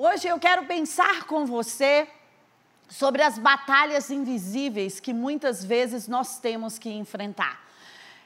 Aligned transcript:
Hoje 0.00 0.28
eu 0.28 0.38
quero 0.38 0.64
pensar 0.64 1.24
com 1.24 1.44
você 1.44 2.06
sobre 2.88 3.20
as 3.20 3.36
batalhas 3.36 4.10
invisíveis 4.10 5.00
que 5.00 5.12
muitas 5.12 5.64
vezes 5.64 6.06
nós 6.06 6.38
temos 6.38 6.78
que 6.78 6.88
enfrentar. 6.88 7.60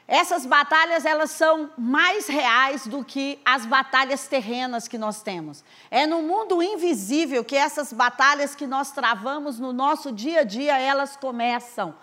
Essas 0.07 0.45
batalhas 0.45 1.03
elas 1.03 1.31
são 1.31 1.71
mais 1.75 2.27
reais 2.27 2.85
do 2.85 3.03
que 3.03 3.39
as 3.43 3.65
batalhas 3.65 4.27
terrenas 4.27 4.87
que 4.87 4.99
nós 4.99 5.23
temos. 5.23 5.63
É 5.89 6.05
no 6.05 6.21
mundo 6.21 6.61
invisível 6.61 7.43
que 7.43 7.55
essas 7.55 7.91
batalhas 7.91 8.53
que 8.53 8.67
nós 8.67 8.91
travamos 8.91 9.57
no 9.57 9.73
nosso 9.73 10.11
dia 10.11 10.41
a 10.41 10.43
dia, 10.43 10.77
elas 10.77 11.17
começam. 11.17 11.95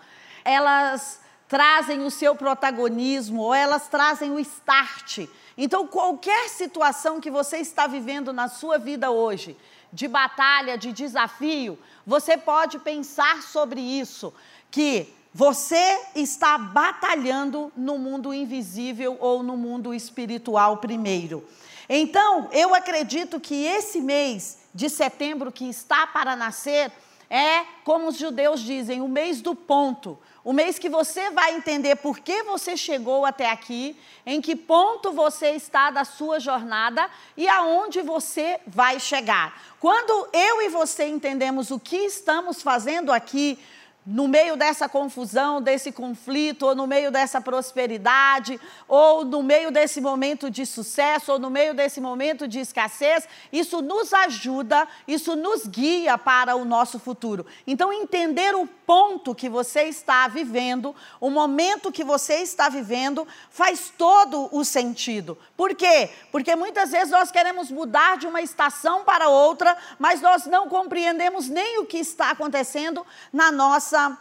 Elas 0.43 1.20
trazem 1.51 2.05
o 2.05 2.09
seu 2.09 2.33
protagonismo 2.33 3.41
ou 3.41 3.53
elas 3.53 3.89
trazem 3.89 4.31
o 4.31 4.39
start. 4.39 5.27
Então, 5.57 5.85
qualquer 5.85 6.47
situação 6.47 7.19
que 7.19 7.29
você 7.29 7.57
está 7.57 7.87
vivendo 7.87 8.31
na 8.31 8.47
sua 8.47 8.77
vida 8.77 9.11
hoje, 9.11 9.57
de 9.91 10.07
batalha, 10.07 10.77
de 10.77 10.93
desafio, 10.93 11.77
você 12.07 12.37
pode 12.37 12.79
pensar 12.79 13.41
sobre 13.43 13.81
isso, 13.81 14.33
que 14.71 15.13
você 15.33 15.99
está 16.15 16.57
batalhando 16.57 17.69
no 17.75 17.97
mundo 17.97 18.33
invisível 18.33 19.17
ou 19.19 19.43
no 19.43 19.57
mundo 19.57 19.93
espiritual 19.93 20.77
primeiro. 20.77 21.45
Então, 21.89 22.47
eu 22.53 22.73
acredito 22.73 23.41
que 23.41 23.65
esse 23.65 23.99
mês 23.99 24.59
de 24.73 24.89
setembro 24.89 25.51
que 25.51 25.69
está 25.69 26.07
para 26.07 26.33
nascer 26.33 26.89
é, 27.31 27.65
como 27.85 28.09
os 28.09 28.17
judeus 28.17 28.59
dizem, 28.59 28.99
o 28.99 29.07
mês 29.07 29.41
do 29.41 29.55
ponto. 29.55 30.19
O 30.43 30.51
mês 30.51 30.77
que 30.77 30.89
você 30.89 31.31
vai 31.31 31.55
entender 31.55 31.95
por 31.95 32.19
que 32.19 32.43
você 32.43 32.75
chegou 32.75 33.25
até 33.25 33.49
aqui, 33.49 33.95
em 34.25 34.41
que 34.41 34.53
ponto 34.53 35.13
você 35.13 35.51
está 35.51 35.89
da 35.89 36.03
sua 36.03 36.41
jornada 36.41 37.09
e 37.37 37.47
aonde 37.47 38.01
você 38.01 38.59
vai 38.67 38.99
chegar. 38.99 39.63
Quando 39.79 40.27
eu 40.33 40.61
e 40.61 40.67
você 40.67 41.05
entendemos 41.05 41.71
o 41.71 41.79
que 41.79 41.95
estamos 41.95 42.61
fazendo 42.61 43.13
aqui, 43.13 43.57
no 44.05 44.27
meio 44.27 44.55
dessa 44.55 44.89
confusão, 44.89 45.61
desse 45.61 45.91
conflito, 45.91 46.65
ou 46.65 46.75
no 46.75 46.87
meio 46.87 47.11
dessa 47.11 47.39
prosperidade, 47.39 48.59
ou 48.87 49.23
no 49.23 49.43
meio 49.43 49.69
desse 49.69 50.01
momento 50.01 50.49
de 50.49 50.65
sucesso, 50.65 51.33
ou 51.33 51.39
no 51.39 51.51
meio 51.51 51.73
desse 51.75 52.01
momento 52.01 52.47
de 52.47 52.59
escassez, 52.59 53.27
isso 53.53 53.81
nos 53.81 54.11
ajuda, 54.11 54.87
isso 55.07 55.35
nos 55.35 55.67
guia 55.67 56.17
para 56.17 56.55
o 56.55 56.65
nosso 56.65 56.97
futuro. 56.97 57.45
Então, 57.67 57.93
entender 57.93 58.55
o 58.55 58.65
ponto 58.65 59.35
que 59.35 59.47
você 59.47 59.83
está 59.83 60.27
vivendo, 60.27 60.95
o 61.19 61.29
momento 61.29 61.91
que 61.91 62.03
você 62.03 62.37
está 62.37 62.69
vivendo, 62.69 63.27
faz 63.51 63.93
todo 63.95 64.49
o 64.51 64.65
sentido. 64.65 65.37
Por 65.55 65.75
quê? 65.75 66.09
Porque 66.31 66.55
muitas 66.55 66.91
vezes 66.91 67.11
nós 67.11 67.29
queremos 67.31 67.69
mudar 67.69 68.17
de 68.17 68.25
uma 68.25 68.41
estação 68.41 69.03
para 69.03 69.29
outra, 69.29 69.77
mas 69.99 70.21
nós 70.21 70.47
não 70.47 70.67
compreendemos 70.67 71.47
nem 71.47 71.79
o 71.79 71.85
que 71.85 71.97
está 71.97 72.31
acontecendo 72.31 73.05
na 73.31 73.51
nossa 73.51 73.90
nossa 73.91 74.17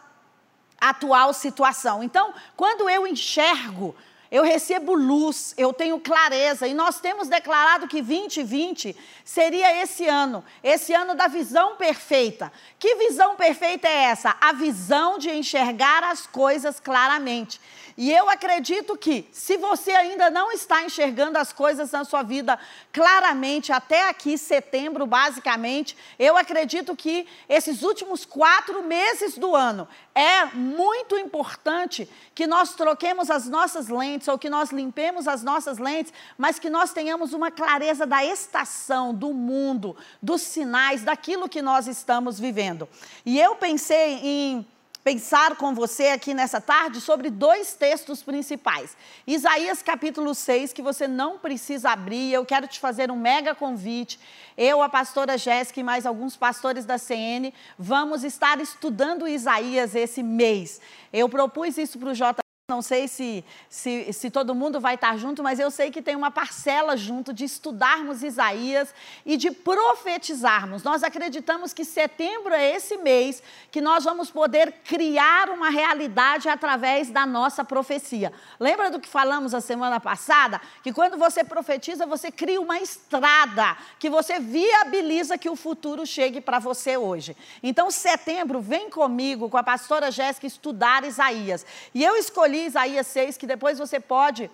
atual 0.81 1.33
situação. 1.33 2.03
Então, 2.03 2.33
quando 2.57 2.89
eu 2.89 3.07
enxergo, 3.07 3.95
eu 4.31 4.43
recebo 4.43 4.95
luz, 4.95 5.55
eu 5.59 5.73
tenho 5.73 5.99
clareza, 6.01 6.67
e 6.67 6.73
nós 6.73 7.01
temos 7.01 7.29
declarado 7.29 7.89
que 7.89 8.01
2020 8.01 8.97
seria 9.25 9.83
esse 9.83 10.07
ano, 10.07 10.45
esse 10.63 10.95
ano 10.95 11.15
da 11.15 11.27
visão 11.27 11.77
perfeita. 11.77 12.53
Que 12.79 12.95
visão 12.95 13.37
perfeita 13.37 13.89
é 13.89 14.05
essa? 14.05 14.37
A 14.41 14.53
visão 14.53 15.19
de 15.19 15.31
enxergar 15.31 16.05
as 16.05 16.27
coisas 16.27 16.81
claramente. 16.81 17.61
E 18.01 18.11
eu 18.11 18.31
acredito 18.31 18.97
que, 18.97 19.29
se 19.31 19.59
você 19.59 19.91
ainda 19.91 20.31
não 20.31 20.51
está 20.53 20.83
enxergando 20.83 21.37
as 21.37 21.53
coisas 21.53 21.91
na 21.91 22.03
sua 22.03 22.23
vida 22.23 22.59
claramente, 22.91 23.73
até 23.73 24.09
aqui, 24.09 24.39
setembro, 24.39 25.07
basicamente, 25.07 25.95
eu 26.19 26.35
acredito 26.35 26.97
que 26.97 27.27
esses 27.47 27.83
últimos 27.83 28.25
quatro 28.25 28.83
meses 28.83 29.37
do 29.37 29.55
ano 29.55 29.87
é 30.15 30.47
muito 30.47 31.19
importante 31.19 32.09
que 32.35 32.47
nós 32.47 32.75
troquemos 32.75 33.31
as 33.31 33.47
nossas 33.47 33.89
lentes 33.89 34.29
ou 34.29 34.39
que 34.39 34.49
nós 34.49 34.71
limpemos 34.71 35.29
as 35.29 35.43
nossas 35.43 35.77
lentes, 35.77 36.11
mas 36.39 36.59
que 36.59 36.71
nós 36.71 36.95
tenhamos 36.95 37.35
uma 37.35 37.51
clareza 37.51 38.07
da 38.07 38.25
estação, 38.25 39.13
do 39.13 39.35
mundo, 39.35 39.95
dos 40.23 40.41
sinais, 40.41 41.03
daquilo 41.03 41.51
que 41.51 41.61
nós 41.61 41.87
estamos 41.87 42.41
vivendo. 42.41 42.89
E 43.27 43.39
eu 43.39 43.57
pensei 43.57 44.21
em 44.23 44.67
pensar 45.03 45.57
com 45.57 45.75
você 45.75 46.09
aqui 46.09 46.35
nessa 46.35 46.61
tarde 46.61 47.01
sobre 47.01 47.31
dois 47.31 47.75
textos 47.75 48.23
principais. 48.23 48.97
Isaías 49.27 49.83
capítulo 49.83 50.35
6, 50.35 50.73
que 50.73 50.83
você 50.83 51.09
não 51.09 51.39
precisa 51.39 51.91
abrir, 51.91 52.33
eu 52.33 52.45
quero 52.45 52.67
te 52.67 52.79
fazer 52.79 53.11
um 53.11 53.17
mega 53.17 53.55
convite. 53.55 54.21
Eu, 54.57 54.83
a 54.83 54.89
pastora 54.89 55.39
Jéssica 55.39 55.81
e 55.81 55.83
mais 55.83 56.05
alguns 56.05 56.37
pastores 56.37 56.85
da 56.85 56.99
CN, 56.99 57.53
vamos 57.79 58.25
estar 58.25 58.61
estudando 58.61 59.27
Isaías 59.27 59.95
esse 59.95 60.23
mês. 60.23 60.81
Eu 61.13 61.29
propus 61.29 61.79
isso 61.79 61.99
para 61.99 62.11
o 62.11 62.15
J 62.15 62.40
não 62.71 62.81
sei 62.81 63.09
se, 63.09 63.45
se, 63.69 64.13
se, 64.13 64.31
todo 64.31 64.55
mundo 64.55 64.81
vai 64.81 64.95
estar 64.95 65.19
junto, 65.19 65.43
mas 65.43 65.59
eu 65.59 65.73
sei 65.73 65.91
que 65.91 66.01
tem 66.01 66.15
uma 66.15 66.31
parcela 66.31 66.97
junto 66.97 67.33
de 67.33 67.45
estudarmos 67.45 68.23
Isaías 68.23 68.95
e 69.27 69.37
de 69.37 69.51
profetizarmos. 69.51 70.85
Nós 70.85 71.03
acreditamos 71.03 71.73
que 71.73 71.85
setembro 71.85 72.55
é 72.55 72.77
esse 72.77 72.97
mês 72.99 73.43
que 73.73 73.81
nós 73.81 74.05
vamos 74.05 74.31
poder 74.31 74.73
criar 74.85 75.51
uma 75.51 75.69
realidade 75.69 76.49
através 76.49 77.11
da 77.11 77.27
nossa 77.27 77.65
profecia. 77.65 78.33
Lembra 78.61 78.89
do 78.89 79.01
que 79.01 79.09
falamos 79.09 79.53
a 79.53 79.61
semana 79.61 79.99
passada? 79.99 80.61
Que 80.85 80.93
quando 80.93 81.19
você 81.19 81.43
profetiza, 81.43 82.07
você 82.07 82.31
cria 82.31 82.61
uma 82.61 82.79
estrada, 82.79 83.77
que 83.99 84.09
você 84.09 84.39
viabiliza 84.39 85.37
que 85.37 85.51
o 85.51 85.57
futuro 85.57 86.07
chegue 86.07 86.41
para 86.41 86.61
você 86.61 86.97
hoje. 86.97 87.37
Então, 87.65 87.91
setembro, 87.91 88.61
vem 88.61 88.89
comigo, 88.89 89.51
com 89.51 89.57
a 89.57 89.63
pastora 89.65 90.13
Jéssica, 90.13 90.47
estudar 90.47 91.03
Isaías. 91.03 91.67
E 91.93 92.05
eu 92.05 92.15
escolhi 92.17 92.60
Isaías 92.67 93.07
6, 93.07 93.37
que 93.37 93.47
depois 93.47 93.79
você 93.79 93.99
pode 94.01 94.51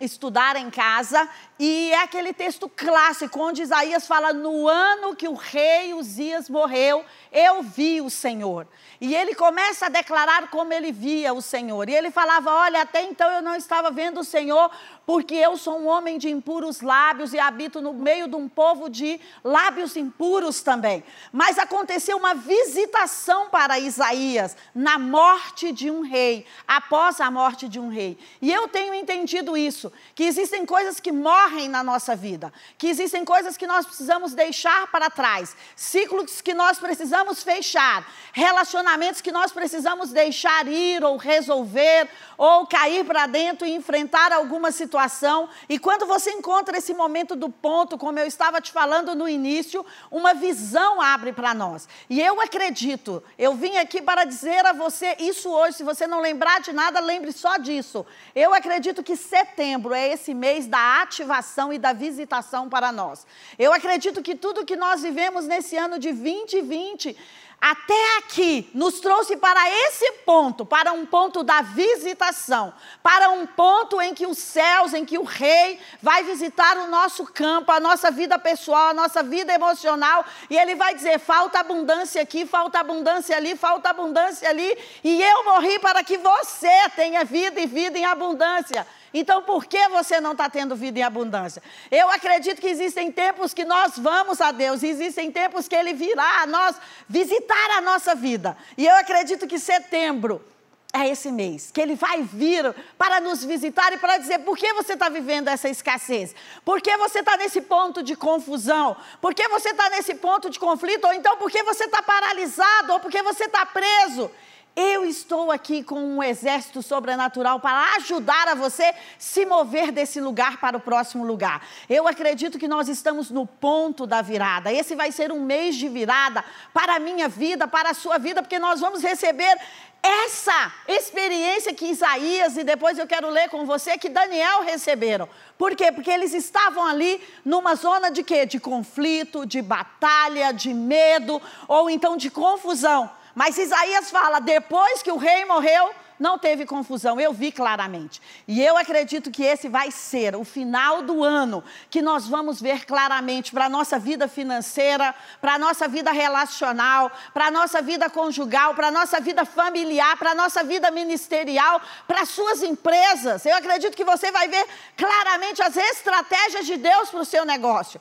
estudar 0.00 0.56
em 0.56 0.68
casa, 0.70 1.28
e 1.58 1.90
é 1.92 2.02
aquele 2.02 2.32
texto 2.32 2.68
clássico 2.68 3.40
onde 3.40 3.62
Isaías 3.62 4.06
fala: 4.06 4.32
No 4.32 4.68
ano 4.68 5.16
que 5.16 5.26
o 5.26 5.34
rei 5.34 5.94
Uzias 5.94 6.50
morreu, 6.50 7.04
eu 7.32 7.62
vi 7.62 8.00
o 8.00 8.10
Senhor. 8.10 8.66
E 9.00 9.14
ele 9.14 9.34
começa 9.34 9.86
a 9.86 9.90
declarar 9.90 10.48
como 10.50 10.72
ele 10.72 10.92
via 10.92 11.32
o 11.32 11.40
Senhor. 11.40 11.88
E 11.88 11.94
ele 11.94 12.10
falava: 12.10 12.50
Olha, 12.50 12.82
até 12.82 13.02
então 13.02 13.30
eu 13.30 13.42
não 13.42 13.56
estava 13.56 13.90
vendo 13.90 14.20
o 14.20 14.24
Senhor, 14.24 14.70
porque 15.06 15.36
eu 15.36 15.56
sou 15.56 15.78
um 15.78 15.86
homem 15.86 16.18
de 16.18 16.28
impuros 16.28 16.80
lábios 16.80 17.32
e 17.32 17.38
habito 17.38 17.80
no 17.80 17.94
meio 17.94 18.26
de 18.26 18.34
um 18.34 18.48
povo 18.48 18.90
de 18.90 19.20
lábios 19.44 19.96
impuros 19.96 20.60
também. 20.62 21.04
Mas 21.32 21.58
aconteceu 21.58 22.16
uma 22.16 22.34
visitação 22.34 23.48
para 23.48 23.78
Isaías 23.78 24.56
na 24.74 24.98
morte 24.98 25.70
de 25.70 25.92
um 25.92 26.00
rei, 26.00 26.44
após 26.66 27.20
a 27.20 27.30
morte 27.30 27.68
de 27.68 27.78
um 27.78 27.88
rei. 27.88 28.18
E 28.42 28.52
eu 28.52 28.66
tenho 28.66 28.92
entendido 28.94 29.56
isso, 29.56 29.92
que 30.12 30.24
existem 30.24 30.66
coisas 30.66 30.98
que 30.98 31.12
morrem 31.12 31.68
na 31.68 31.84
nossa 31.84 32.16
vida, 32.16 32.52
que 32.76 32.88
existem 32.88 33.24
coisas 33.24 33.56
que 33.56 33.66
nós 33.66 33.86
precisamos 33.86 34.34
deixar 34.34 34.88
para 34.88 35.08
trás, 35.08 35.56
ciclos 35.76 36.40
que 36.40 36.52
nós 36.52 36.78
precisamos 36.78 37.44
fechar, 37.44 38.04
relacionamentos 38.32 39.20
que 39.20 39.30
nós 39.30 39.52
precisamos 39.52 40.10
deixar 40.10 40.66
ir 40.66 41.04
ou 41.04 41.16
resolver 41.16 42.08
ou 42.36 42.66
cair 42.66 43.04
para 43.04 43.26
dentro 43.26 43.64
e 43.66 43.72
enfrentar 43.72 44.32
alguma 44.32 44.72
situação. 44.96 45.48
E 45.68 45.78
quando 45.78 46.06
você 46.06 46.30
encontra 46.30 46.78
esse 46.78 46.94
momento 46.94 47.36
do 47.36 47.50
ponto, 47.50 47.98
como 47.98 48.18
eu 48.18 48.26
estava 48.26 48.60
te 48.60 48.72
falando 48.72 49.14
no 49.14 49.28
início, 49.28 49.84
uma 50.10 50.32
visão 50.32 51.00
abre 51.00 51.32
para 51.32 51.52
nós. 51.52 51.86
E 52.08 52.20
eu 52.20 52.40
acredito, 52.40 53.22
eu 53.38 53.54
vim 53.54 53.76
aqui 53.76 54.00
para 54.00 54.24
dizer 54.24 54.64
a 54.64 54.72
você 54.72 55.16
isso 55.18 55.50
hoje. 55.50 55.76
Se 55.76 55.84
você 55.84 56.06
não 56.06 56.20
lembrar 56.20 56.60
de 56.60 56.72
nada, 56.72 56.98
lembre 57.00 57.32
só 57.32 57.58
disso. 57.58 58.06
Eu 58.34 58.54
acredito 58.54 59.02
que 59.02 59.16
setembro 59.16 59.92
é 59.92 60.08
esse 60.08 60.32
mês 60.32 60.66
da 60.66 61.02
ativação 61.02 61.72
e 61.72 61.78
da 61.78 61.92
visitação 61.92 62.68
para 62.68 62.90
nós. 62.90 63.26
Eu 63.58 63.72
acredito 63.72 64.22
que 64.22 64.34
tudo 64.34 64.64
que 64.64 64.76
nós 64.76 65.02
vivemos 65.02 65.46
nesse 65.46 65.76
ano 65.76 65.98
de 65.98 66.10
2020 66.12 67.16
até 67.60 68.18
aqui 68.18 68.70
nos 68.74 69.00
trouxe 69.00 69.36
para 69.36 69.68
esse 69.86 70.12
ponto, 70.24 70.64
para 70.64 70.92
um 70.92 71.06
ponto 71.06 71.42
da 71.42 71.62
visitação, 71.62 72.72
para 73.02 73.30
um 73.30 73.46
ponto 73.46 74.00
em 74.00 74.14
que 74.14 74.26
os 74.26 74.38
céus, 74.38 74.92
em 74.92 75.04
que 75.04 75.18
o 75.18 75.24
rei 75.24 75.80
vai 76.02 76.22
visitar 76.22 76.76
o 76.76 76.86
nosso 76.88 77.24
campo, 77.24 77.72
a 77.72 77.80
nossa 77.80 78.10
vida 78.10 78.38
pessoal, 78.38 78.90
a 78.90 78.94
nossa 78.94 79.22
vida 79.22 79.52
emocional, 79.52 80.24
e 80.50 80.56
ele 80.56 80.74
vai 80.74 80.94
dizer: 80.94 81.18
falta 81.18 81.58
abundância 81.58 82.20
aqui, 82.20 82.46
falta 82.46 82.78
abundância 82.78 83.36
ali, 83.36 83.56
falta 83.56 83.88
abundância 83.88 84.48
ali, 84.48 84.76
e 85.02 85.22
eu 85.22 85.44
morri 85.44 85.78
para 85.78 86.04
que 86.04 86.18
você 86.18 86.88
tenha 86.94 87.24
vida 87.24 87.60
e 87.60 87.66
vida 87.66 87.98
em 87.98 88.04
abundância. 88.04 88.86
Então, 89.12 89.42
por 89.42 89.66
que 89.66 89.88
você 89.88 90.20
não 90.20 90.32
está 90.32 90.48
tendo 90.48 90.76
vida 90.76 90.98
em 90.98 91.02
abundância? 91.02 91.62
Eu 91.90 92.10
acredito 92.10 92.60
que 92.60 92.68
existem 92.68 93.10
tempos 93.10 93.54
que 93.54 93.64
nós 93.64 93.96
vamos 93.96 94.40
a 94.40 94.52
Deus, 94.52 94.82
existem 94.82 95.30
tempos 95.30 95.68
que 95.68 95.74
Ele 95.74 95.92
virá 95.92 96.42
a 96.42 96.46
nós 96.46 96.76
visitar 97.08 97.78
a 97.78 97.80
nossa 97.80 98.14
vida. 98.14 98.56
E 98.76 98.86
eu 98.86 98.94
acredito 98.96 99.46
que 99.46 99.58
setembro 99.58 100.44
é 100.92 101.08
esse 101.08 101.30
mês, 101.30 101.70
que 101.70 101.80
Ele 101.80 101.94
vai 101.94 102.22
vir 102.22 102.74
para 102.96 103.20
nos 103.20 103.44
visitar 103.44 103.92
e 103.92 103.98
para 103.98 104.18
dizer 104.18 104.40
por 104.40 104.56
que 104.56 104.72
você 104.72 104.94
está 104.94 105.08
vivendo 105.08 105.48
essa 105.48 105.68
escassez, 105.68 106.34
por 106.64 106.80
que 106.80 106.96
você 106.96 107.20
está 107.20 107.36
nesse 107.36 107.60
ponto 107.60 108.02
de 108.02 108.16
confusão, 108.16 108.96
por 109.20 109.34
que 109.34 109.46
você 109.48 109.70
está 109.70 109.90
nesse 109.90 110.14
ponto 110.14 110.48
de 110.48 110.58
conflito, 110.58 111.04
ou 111.04 111.12
então 111.12 111.36
por 111.36 111.50
que 111.50 111.62
você 111.62 111.84
está 111.84 112.02
paralisado, 112.02 112.94
ou 112.94 113.00
porque 113.00 113.22
você 113.22 113.44
está 113.44 113.66
preso. 113.66 114.30
Eu 114.78 115.06
estou 115.06 115.50
aqui 115.50 115.82
com 115.82 115.98
um 115.98 116.22
exército 116.22 116.82
sobrenatural 116.82 117.58
para 117.58 117.94
ajudar 117.96 118.48
a 118.48 118.54
você 118.54 118.92
se 119.18 119.46
mover 119.46 119.90
desse 119.90 120.20
lugar 120.20 120.60
para 120.60 120.76
o 120.76 120.80
próximo 120.80 121.24
lugar. 121.24 121.66
Eu 121.88 122.06
acredito 122.06 122.58
que 122.58 122.68
nós 122.68 122.86
estamos 122.86 123.30
no 123.30 123.46
ponto 123.46 124.06
da 124.06 124.20
virada. 124.20 124.70
Esse 124.70 124.94
vai 124.94 125.10
ser 125.10 125.32
um 125.32 125.40
mês 125.40 125.76
de 125.76 125.88
virada 125.88 126.44
para 126.74 126.96
a 126.96 126.98
minha 126.98 127.26
vida, 127.26 127.66
para 127.66 127.92
a 127.92 127.94
sua 127.94 128.18
vida, 128.18 128.42
porque 128.42 128.58
nós 128.58 128.78
vamos 128.78 129.02
receber 129.02 129.58
essa 130.02 130.72
experiência 130.86 131.72
que 131.72 131.86
Isaías 131.86 132.58
e 132.58 132.62
depois 132.62 132.98
eu 132.98 133.06
quero 133.06 133.30
ler 133.30 133.48
com 133.48 133.64
você 133.64 133.96
que 133.96 134.10
Daniel 134.10 134.60
receberam. 134.60 135.26
Por 135.56 135.74
quê? 135.74 135.90
Porque 135.90 136.10
eles 136.10 136.34
estavam 136.34 136.84
ali 136.86 137.18
numa 137.42 137.74
zona 137.76 138.10
de 138.10 138.22
quê? 138.22 138.44
De 138.44 138.60
conflito, 138.60 139.46
de 139.46 139.62
batalha, 139.62 140.52
de 140.52 140.74
medo 140.74 141.40
ou 141.66 141.88
então 141.88 142.14
de 142.14 142.30
confusão. 142.30 143.10
Mas 143.36 143.58
Isaías 143.58 144.10
fala: 144.10 144.40
depois 144.40 145.02
que 145.02 145.12
o 145.12 145.18
rei 145.18 145.44
morreu, 145.44 145.90
não 146.18 146.38
teve 146.38 146.64
confusão, 146.64 147.20
eu 147.20 147.34
vi 147.34 147.52
claramente. 147.52 148.22
E 148.48 148.62
eu 148.62 148.78
acredito 148.78 149.30
que 149.30 149.44
esse 149.44 149.68
vai 149.68 149.90
ser 149.90 150.34
o 150.34 150.42
final 150.42 151.02
do 151.02 151.22
ano 151.22 151.62
que 151.90 152.00
nós 152.00 152.26
vamos 152.26 152.62
ver 152.62 152.86
claramente 152.86 153.52
para 153.52 153.66
a 153.66 153.68
nossa 153.68 153.98
vida 153.98 154.26
financeira, 154.26 155.14
para 155.38 155.52
a 155.56 155.58
nossa 155.58 155.86
vida 155.86 156.10
relacional, 156.12 157.12
para 157.34 157.48
a 157.48 157.50
nossa 157.50 157.82
vida 157.82 158.08
conjugal, 158.08 158.74
para 158.74 158.88
a 158.88 158.90
nossa 158.90 159.20
vida 159.20 159.44
familiar, 159.44 160.16
para 160.16 160.30
a 160.30 160.34
nossa 160.34 160.64
vida 160.64 160.90
ministerial, 160.90 161.78
para 162.08 162.22
as 162.22 162.30
suas 162.30 162.62
empresas. 162.62 163.44
Eu 163.44 163.54
acredito 163.54 163.94
que 163.94 164.04
você 164.04 164.32
vai 164.32 164.48
ver 164.48 164.66
claramente 164.96 165.60
as 165.60 165.76
estratégias 165.76 166.64
de 166.64 166.78
Deus 166.78 167.10
para 167.10 167.20
o 167.20 167.26
seu 167.26 167.44
negócio. 167.44 168.00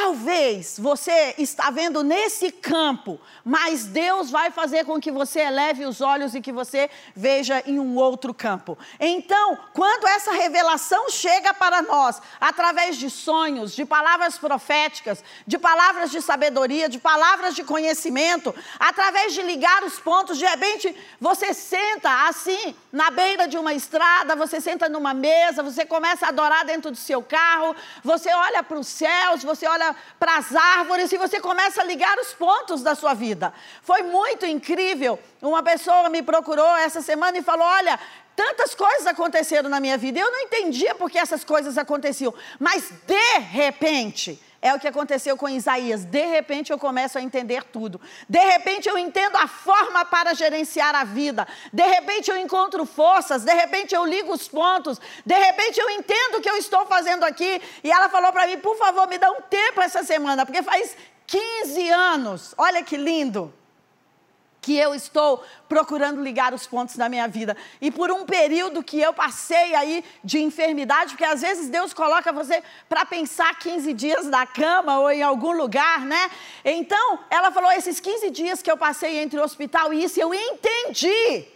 Talvez 0.00 0.78
você 0.78 1.34
está 1.38 1.70
vendo 1.70 2.04
nesse 2.04 2.52
campo, 2.52 3.20
mas 3.44 3.84
Deus 3.84 4.30
vai 4.30 4.48
fazer 4.48 4.84
com 4.84 5.00
que 5.00 5.10
você 5.10 5.40
eleve 5.40 5.84
os 5.84 6.00
olhos 6.00 6.36
e 6.36 6.40
que 6.40 6.52
você 6.52 6.88
veja 7.16 7.60
em 7.66 7.80
um 7.80 7.96
outro 7.96 8.32
campo. 8.32 8.78
Então, 9.00 9.58
quando 9.74 10.06
essa 10.06 10.30
revelação 10.30 11.10
chega 11.10 11.52
para 11.52 11.82
nós, 11.82 12.22
através 12.40 12.96
de 12.96 13.10
sonhos, 13.10 13.74
de 13.74 13.84
palavras 13.84 14.38
proféticas, 14.38 15.24
de 15.44 15.58
palavras 15.58 16.12
de 16.12 16.22
sabedoria, 16.22 16.88
de 16.88 17.00
palavras 17.00 17.56
de 17.56 17.64
conhecimento, 17.64 18.54
através 18.78 19.34
de 19.34 19.42
ligar 19.42 19.82
os 19.82 19.98
pontos, 19.98 20.38
de 20.38 20.46
repente 20.46 20.94
você 21.20 21.52
senta 21.52 22.28
assim, 22.28 22.72
na 22.92 23.10
beira 23.10 23.48
de 23.48 23.58
uma 23.58 23.74
estrada, 23.74 24.36
você 24.36 24.60
senta 24.60 24.88
numa 24.88 25.12
mesa, 25.12 25.60
você 25.60 25.84
começa 25.84 26.24
a 26.24 26.28
adorar 26.28 26.64
dentro 26.64 26.92
do 26.92 26.96
seu 26.96 27.20
carro, 27.20 27.74
você 28.04 28.32
olha 28.32 28.62
para 28.62 28.78
os 28.78 28.86
céus, 28.86 29.42
você 29.42 29.66
olha 29.66 29.87
para 30.18 30.36
as 30.36 30.54
árvores 30.54 31.12
e 31.12 31.18
você 31.18 31.40
começa 31.40 31.80
a 31.80 31.84
ligar 31.84 32.18
os 32.18 32.34
pontos 32.34 32.82
da 32.82 32.94
sua 32.94 33.14
vida. 33.14 33.52
Foi 33.82 34.02
muito 34.02 34.46
incrível. 34.46 35.18
Uma 35.42 35.62
pessoa 35.62 36.08
me 36.08 36.22
procurou 36.22 36.76
essa 36.76 37.00
semana 37.02 37.38
e 37.38 37.42
falou: 37.42 37.66
Olha, 37.66 37.98
tantas 38.34 38.74
coisas 38.74 39.06
aconteceram 39.06 39.68
na 39.68 39.80
minha 39.80 39.98
vida. 39.98 40.18
Eu 40.18 40.30
não 40.30 40.40
entendia 40.40 40.94
por 40.94 41.10
que 41.10 41.18
essas 41.18 41.44
coisas 41.44 41.76
aconteciam, 41.76 42.32
mas 42.58 42.90
de 43.06 43.38
repente 43.38 44.40
é 44.60 44.74
o 44.74 44.78
que 44.78 44.88
aconteceu 44.88 45.36
com 45.36 45.48
Isaías. 45.48 46.04
De 46.04 46.24
repente 46.26 46.72
eu 46.72 46.78
começo 46.78 47.16
a 47.16 47.22
entender 47.22 47.62
tudo. 47.64 48.00
De 48.28 48.38
repente 48.38 48.88
eu 48.88 48.98
entendo 48.98 49.36
a 49.36 49.46
forma 49.46 50.04
para 50.04 50.34
gerenciar 50.34 50.94
a 50.94 51.04
vida. 51.04 51.46
De 51.72 51.84
repente 51.84 52.30
eu 52.30 52.36
encontro 52.36 52.84
forças. 52.84 53.44
De 53.44 53.54
repente 53.54 53.94
eu 53.94 54.04
ligo 54.04 54.32
os 54.32 54.48
pontos. 54.48 55.00
De 55.24 55.38
repente 55.38 55.78
eu 55.78 55.88
entendo 55.90 56.38
o 56.38 56.40
que 56.40 56.50
eu 56.50 56.56
estou 56.56 56.86
fazendo 56.86 57.24
aqui. 57.24 57.60
E 57.84 57.90
ela 57.90 58.08
falou 58.08 58.32
para 58.32 58.46
mim: 58.46 58.58
por 58.58 58.76
favor, 58.76 59.06
me 59.08 59.18
dá 59.18 59.30
um 59.30 59.42
tempo 59.42 59.80
essa 59.80 60.02
semana, 60.02 60.44
porque 60.44 60.62
faz 60.62 60.96
15 61.26 61.88
anos. 61.90 62.54
Olha 62.58 62.82
que 62.82 62.96
lindo 62.96 63.52
que 64.68 64.76
eu 64.76 64.94
estou 64.94 65.42
procurando 65.66 66.22
ligar 66.22 66.52
os 66.52 66.66
pontos 66.66 66.94
da 66.94 67.08
minha 67.08 67.26
vida. 67.26 67.56
E 67.80 67.90
por 67.90 68.10
um 68.10 68.26
período 68.26 68.82
que 68.82 69.00
eu 69.00 69.14
passei 69.14 69.74
aí 69.74 70.04
de 70.22 70.40
enfermidade, 70.40 71.12
porque 71.12 71.24
às 71.24 71.40
vezes 71.40 71.70
Deus 71.70 71.94
coloca 71.94 72.30
você 72.34 72.62
para 72.86 73.06
pensar 73.06 73.58
15 73.58 73.94
dias 73.94 74.26
na 74.26 74.46
cama 74.46 74.98
ou 74.98 75.10
em 75.10 75.22
algum 75.22 75.52
lugar, 75.52 76.00
né? 76.00 76.30
Então, 76.62 77.18
ela 77.30 77.50
falou: 77.50 77.72
esses 77.72 77.98
15 77.98 78.28
dias 78.28 78.60
que 78.60 78.70
eu 78.70 78.76
passei 78.76 79.20
entre 79.20 79.40
o 79.40 79.42
hospital 79.42 79.90
e 79.94 80.04
isso, 80.04 80.20
eu 80.20 80.34
entendi 80.34 81.46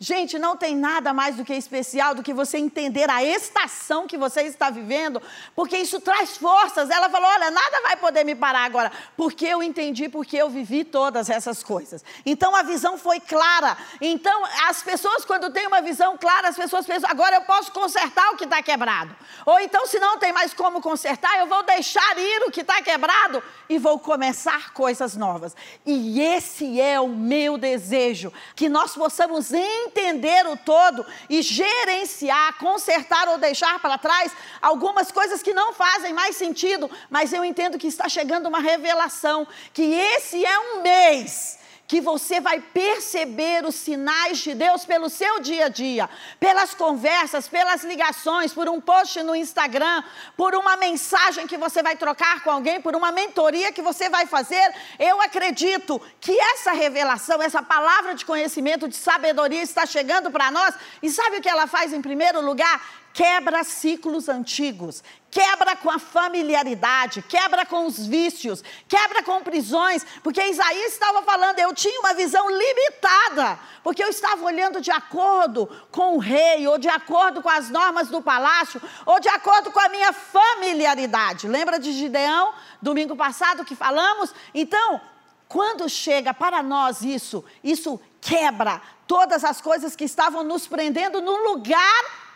Gente, 0.00 0.38
não 0.38 0.56
tem 0.56 0.76
nada 0.76 1.12
mais 1.12 1.34
do 1.34 1.44
que 1.44 1.52
especial 1.52 2.14
do 2.14 2.22
que 2.22 2.32
você 2.32 2.56
entender 2.56 3.10
a 3.10 3.24
estação 3.24 4.06
que 4.06 4.16
você 4.16 4.42
está 4.42 4.70
vivendo, 4.70 5.20
porque 5.56 5.76
isso 5.76 6.00
traz 6.00 6.36
forças. 6.36 6.88
Ela 6.88 7.10
falou: 7.10 7.28
Olha, 7.28 7.50
nada 7.50 7.80
vai 7.82 7.96
poder 7.96 8.22
me 8.22 8.36
parar 8.36 8.60
agora, 8.60 8.92
porque 9.16 9.44
eu 9.44 9.60
entendi, 9.60 10.08
porque 10.08 10.36
eu 10.36 10.48
vivi 10.48 10.84
todas 10.84 11.28
essas 11.28 11.64
coisas. 11.64 12.04
Então 12.24 12.54
a 12.54 12.62
visão 12.62 12.96
foi 12.96 13.18
clara. 13.18 13.76
Então, 14.00 14.44
as 14.68 14.84
pessoas, 14.84 15.24
quando 15.24 15.50
têm 15.50 15.66
uma 15.66 15.82
visão 15.82 16.16
clara, 16.16 16.46
as 16.46 16.56
pessoas 16.56 16.86
pensam: 16.86 17.10
agora 17.10 17.34
eu 17.34 17.42
posso 17.42 17.72
consertar 17.72 18.30
o 18.30 18.36
que 18.36 18.44
está 18.44 18.62
quebrado. 18.62 19.16
Ou 19.44 19.58
então, 19.58 19.84
se 19.88 19.98
não 19.98 20.16
tem 20.16 20.32
mais 20.32 20.54
como 20.54 20.80
consertar, 20.80 21.40
eu 21.40 21.48
vou 21.48 21.64
deixar 21.64 22.16
ir 22.16 22.44
o 22.46 22.52
que 22.52 22.60
está 22.60 22.80
quebrado 22.80 23.42
e 23.68 23.78
vou 23.78 23.98
começar 23.98 24.72
coisas 24.72 25.16
novas. 25.16 25.56
E 25.84 26.20
esse 26.20 26.80
é 26.80 27.00
o 27.00 27.08
meu 27.08 27.58
desejo, 27.58 28.32
que 28.54 28.68
nós 28.68 28.94
possamos 28.94 29.52
entender 29.52 29.87
entender 29.88 30.46
o 30.46 30.56
todo 30.56 31.04
e 31.28 31.42
gerenciar, 31.42 32.58
consertar 32.58 33.28
ou 33.28 33.38
deixar 33.38 33.78
para 33.80 33.98
trás 33.98 34.32
algumas 34.60 35.10
coisas 35.10 35.42
que 35.42 35.54
não 35.54 35.72
fazem 35.72 36.12
mais 36.12 36.36
sentido, 36.36 36.90
mas 37.10 37.32
eu 37.32 37.44
entendo 37.44 37.78
que 37.78 37.86
está 37.86 38.08
chegando 38.08 38.46
uma 38.46 38.60
revelação 38.60 39.46
que 39.72 39.82
esse 39.82 40.44
é 40.44 40.58
um 40.58 40.82
mês 40.82 41.58
que 41.88 42.02
você 42.02 42.38
vai 42.38 42.60
perceber 42.60 43.64
os 43.64 43.74
sinais 43.74 44.38
de 44.38 44.54
Deus 44.54 44.84
pelo 44.84 45.08
seu 45.08 45.40
dia 45.40 45.64
a 45.64 45.68
dia, 45.70 46.08
pelas 46.38 46.74
conversas, 46.74 47.48
pelas 47.48 47.82
ligações, 47.82 48.52
por 48.52 48.68
um 48.68 48.78
post 48.78 49.22
no 49.22 49.34
Instagram, 49.34 50.04
por 50.36 50.54
uma 50.54 50.76
mensagem 50.76 51.46
que 51.46 51.56
você 51.56 51.82
vai 51.82 51.96
trocar 51.96 52.44
com 52.44 52.50
alguém, 52.50 52.78
por 52.78 52.94
uma 52.94 53.10
mentoria 53.10 53.72
que 53.72 53.80
você 53.80 54.10
vai 54.10 54.26
fazer. 54.26 54.70
Eu 54.98 55.18
acredito 55.22 55.98
que 56.20 56.38
essa 56.38 56.72
revelação, 56.72 57.40
essa 57.40 57.62
palavra 57.62 58.14
de 58.14 58.26
conhecimento, 58.26 58.86
de 58.86 58.96
sabedoria 58.96 59.62
está 59.62 59.86
chegando 59.86 60.30
para 60.30 60.50
nós. 60.50 60.74
E 61.02 61.08
sabe 61.08 61.38
o 61.38 61.40
que 61.40 61.48
ela 61.48 61.66
faz 61.66 61.94
em 61.94 62.02
primeiro 62.02 62.42
lugar? 62.42 62.97
Quebra 63.18 63.64
ciclos 63.64 64.28
antigos, 64.28 65.02
quebra 65.28 65.74
com 65.74 65.90
a 65.90 65.98
familiaridade, 65.98 67.20
quebra 67.20 67.66
com 67.66 67.84
os 67.84 68.06
vícios, 68.06 68.62
quebra 68.86 69.24
com 69.24 69.42
prisões, 69.42 70.06
porque 70.22 70.40
Isaías 70.40 70.92
estava 70.92 71.20
falando, 71.22 71.58
eu 71.58 71.74
tinha 71.74 71.98
uma 71.98 72.14
visão 72.14 72.48
limitada, 72.48 73.58
porque 73.82 74.04
eu 74.04 74.08
estava 74.08 74.44
olhando 74.44 74.80
de 74.80 74.92
acordo 74.92 75.68
com 75.90 76.14
o 76.14 76.18
rei, 76.20 76.68
ou 76.68 76.78
de 76.78 76.88
acordo 76.88 77.42
com 77.42 77.48
as 77.48 77.68
normas 77.70 78.06
do 78.06 78.22
palácio, 78.22 78.80
ou 79.04 79.18
de 79.18 79.28
acordo 79.28 79.72
com 79.72 79.80
a 79.80 79.88
minha 79.88 80.12
familiaridade. 80.12 81.48
Lembra 81.48 81.80
de 81.80 81.90
Gideão, 81.90 82.54
domingo 82.80 83.16
passado 83.16 83.64
que 83.64 83.74
falamos? 83.74 84.32
Então, 84.54 85.00
quando 85.48 85.88
chega 85.88 86.32
para 86.32 86.62
nós 86.62 87.02
isso, 87.02 87.44
isso 87.64 88.00
quebra 88.20 88.80
todas 89.08 89.42
as 89.42 89.60
coisas 89.60 89.96
que 89.96 90.04
estavam 90.04 90.44
nos 90.44 90.68
prendendo 90.68 91.20
no 91.20 91.34
lugar 91.50 92.27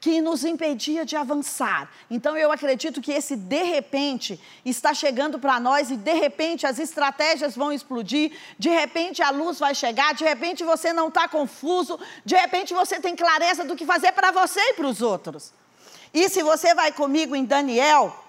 que 0.00 0.20
nos 0.20 0.44
impedia 0.44 1.04
de 1.04 1.16
avançar. 1.16 1.90
Então 2.10 2.36
eu 2.36 2.52
acredito 2.52 3.00
que 3.00 3.12
esse 3.12 3.36
de 3.36 3.62
repente 3.62 4.40
está 4.64 4.94
chegando 4.94 5.38
para 5.38 5.58
nós 5.58 5.90
e 5.90 5.96
de 5.96 6.14
repente 6.14 6.66
as 6.66 6.78
estratégias 6.78 7.56
vão 7.56 7.72
explodir, 7.72 8.32
de 8.58 8.68
repente 8.68 9.22
a 9.22 9.30
luz 9.30 9.58
vai 9.58 9.74
chegar, 9.74 10.14
de 10.14 10.24
repente 10.24 10.62
você 10.62 10.92
não 10.92 11.08
está 11.08 11.26
confuso, 11.28 11.98
de 12.24 12.36
repente 12.36 12.72
você 12.74 13.00
tem 13.00 13.16
clareza 13.16 13.64
do 13.64 13.76
que 13.76 13.84
fazer 13.84 14.12
para 14.12 14.30
você 14.30 14.60
e 14.60 14.74
para 14.74 14.86
os 14.86 15.02
outros. 15.02 15.52
E 16.14 16.28
se 16.28 16.42
você 16.42 16.74
vai 16.74 16.92
comigo 16.92 17.34
em 17.34 17.44
Daniel, 17.44 18.24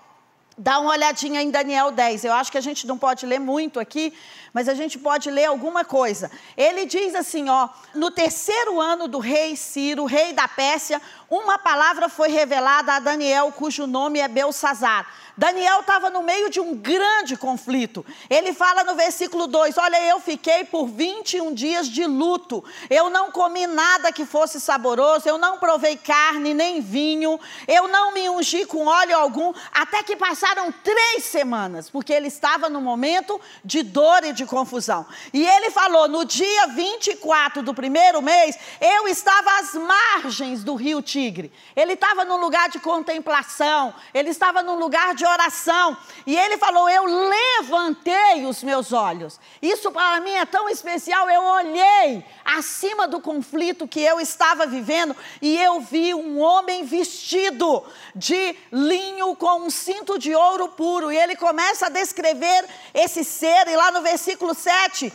Dá 0.62 0.78
uma 0.78 0.92
olhadinha 0.92 1.42
em 1.42 1.50
Daniel 1.50 1.90
10. 1.90 2.26
Eu 2.26 2.34
acho 2.34 2.52
que 2.52 2.58
a 2.58 2.62
gente 2.62 2.86
não 2.86 2.98
pode 2.98 3.26
ler 3.26 3.40
muito 3.40 3.80
aqui, 3.80 4.14
mas 4.53 4.68
a 4.68 4.74
gente 4.74 4.98
pode 4.98 5.29
ler 5.29 5.46
alguma 5.46 5.86
coisa. 5.86 6.32
Ele 6.58 6.86
diz 6.86 7.15
assim, 7.15 7.50
ó: 7.50 7.70
"No 7.94 8.12
terceiro 8.12 8.79
ano 8.79 9.08
do 9.08 9.20
rei 9.20 9.56
Ciro, 9.56 10.06
rei 10.06 10.34
da 10.34 10.48
Pérsia, 10.48 11.01
uma 11.29 11.60
palavra 11.60 12.10
foi 12.10 12.29
revelada 12.29 12.94
a 12.94 13.00
Daniel, 13.00 13.51
cujo 13.51 13.86
nome 13.86 14.20
é 14.20 14.27
Belsazar. 14.27 15.06
Daniel 15.39 15.79
estava 15.79 16.10
no 16.10 16.22
meio 16.22 16.50
de 16.50 16.60
um 16.60 16.75
grande 16.75 17.38
conflito. 17.38 18.06
Ele 18.29 18.51
fala 18.51 18.84
no 18.84 18.96
versículo 18.96 19.48
2: 19.48 19.77
Olha, 19.77 20.03
eu 20.03 20.20
fiquei 20.20 20.65
por 20.65 20.86
21 20.86 21.53
dias 21.53 21.88
de 21.88 22.06
luto. 22.06 22.62
Eu 22.89 23.10
não 23.10 23.32
comi 23.32 23.65
nada 23.65 24.12
que 24.12 24.25
fosse 24.25 24.60
saboroso, 24.60 25.29
eu 25.29 25.38
não 25.38 25.58
provei 25.58 25.96
carne 25.96 26.53
nem 26.53 26.82
vinho, 26.82 27.39
eu 27.70 27.88
não 27.88 28.12
me 28.12 28.29
ungi 28.29 28.65
com 28.65 28.86
óleo 28.86 29.15
algum, 29.15 29.53
até 29.72 30.03
que 30.03 30.18
passaram 30.18 30.74
três 30.84 31.24
semanas, 31.24 31.89
porque 31.89 32.12
ele 32.12 32.27
estava 32.27 32.68
no 32.68 32.82
momento 32.82 33.39
de 33.63 33.82
dor 33.82 34.25
e 34.25 34.34
de 34.34 34.38
confusão. 34.46 35.05
E 35.34 35.46
ele 35.46 35.69
falou: 35.72 36.08
no 36.08 36.25
dia 36.25 36.67
24 36.67 37.62
do 37.62 37.74
primeiro 37.74 38.22
mês, 38.22 38.58
eu 38.79 39.08
estava 39.08 39.60
às 39.60 39.74
margens 39.74 40.63
do 40.63 40.75
rio 40.75 41.01
Tigre. 41.01 41.51
Ele 41.75 41.93
estava 41.93 42.24
num 42.25 42.38
lugar 42.38 42.69
de 42.69 42.79
contemplação, 42.79 43.93
ele 44.13 44.29
estava 44.29 44.62
num 44.63 44.75
lugar 44.75 45.13
de 45.15 45.25
oração. 45.25 45.98
E 46.25 46.38
ele 46.38 46.58
falou: 46.58 46.89
Eu 46.89 47.05
levantei 47.05 48.46
os 48.46 48.63
meus 48.63 48.93
olhos. 48.93 49.39
Isso 49.62 49.91
para 49.91 50.19
mim 50.22 50.34
é 50.34 50.46
tão 50.46 50.69
especial. 50.69 51.29
Eu 51.29 51.43
olhei 51.43 52.25
acima 52.46 53.08
do 53.08 53.19
conflito 53.19 53.88
que 53.88 54.01
eu 54.01 54.19
estava 54.19 54.65
vivendo 54.65 55.15
e 55.41 55.58
eu 55.58 55.79
vi 55.81 56.13
um 56.13 56.39
homem 56.39 56.84
vestido 56.84 57.84
de 58.15 58.55
linho 58.72 59.36
com 59.36 59.62
um 59.62 59.69
cinto 59.69 60.17
de 60.17 60.34
ouro 60.34 60.69
puro. 60.69 61.12
E 61.12 61.17
ele 61.17 61.36
começa 61.36 61.88
a 61.88 61.89
descrever 61.89 62.65
esse 62.93 63.24
ser, 63.24 63.67
e 63.67 63.75
lá 63.75 63.91
no 63.91 64.01
versículo 64.01 64.28
7 64.38 65.12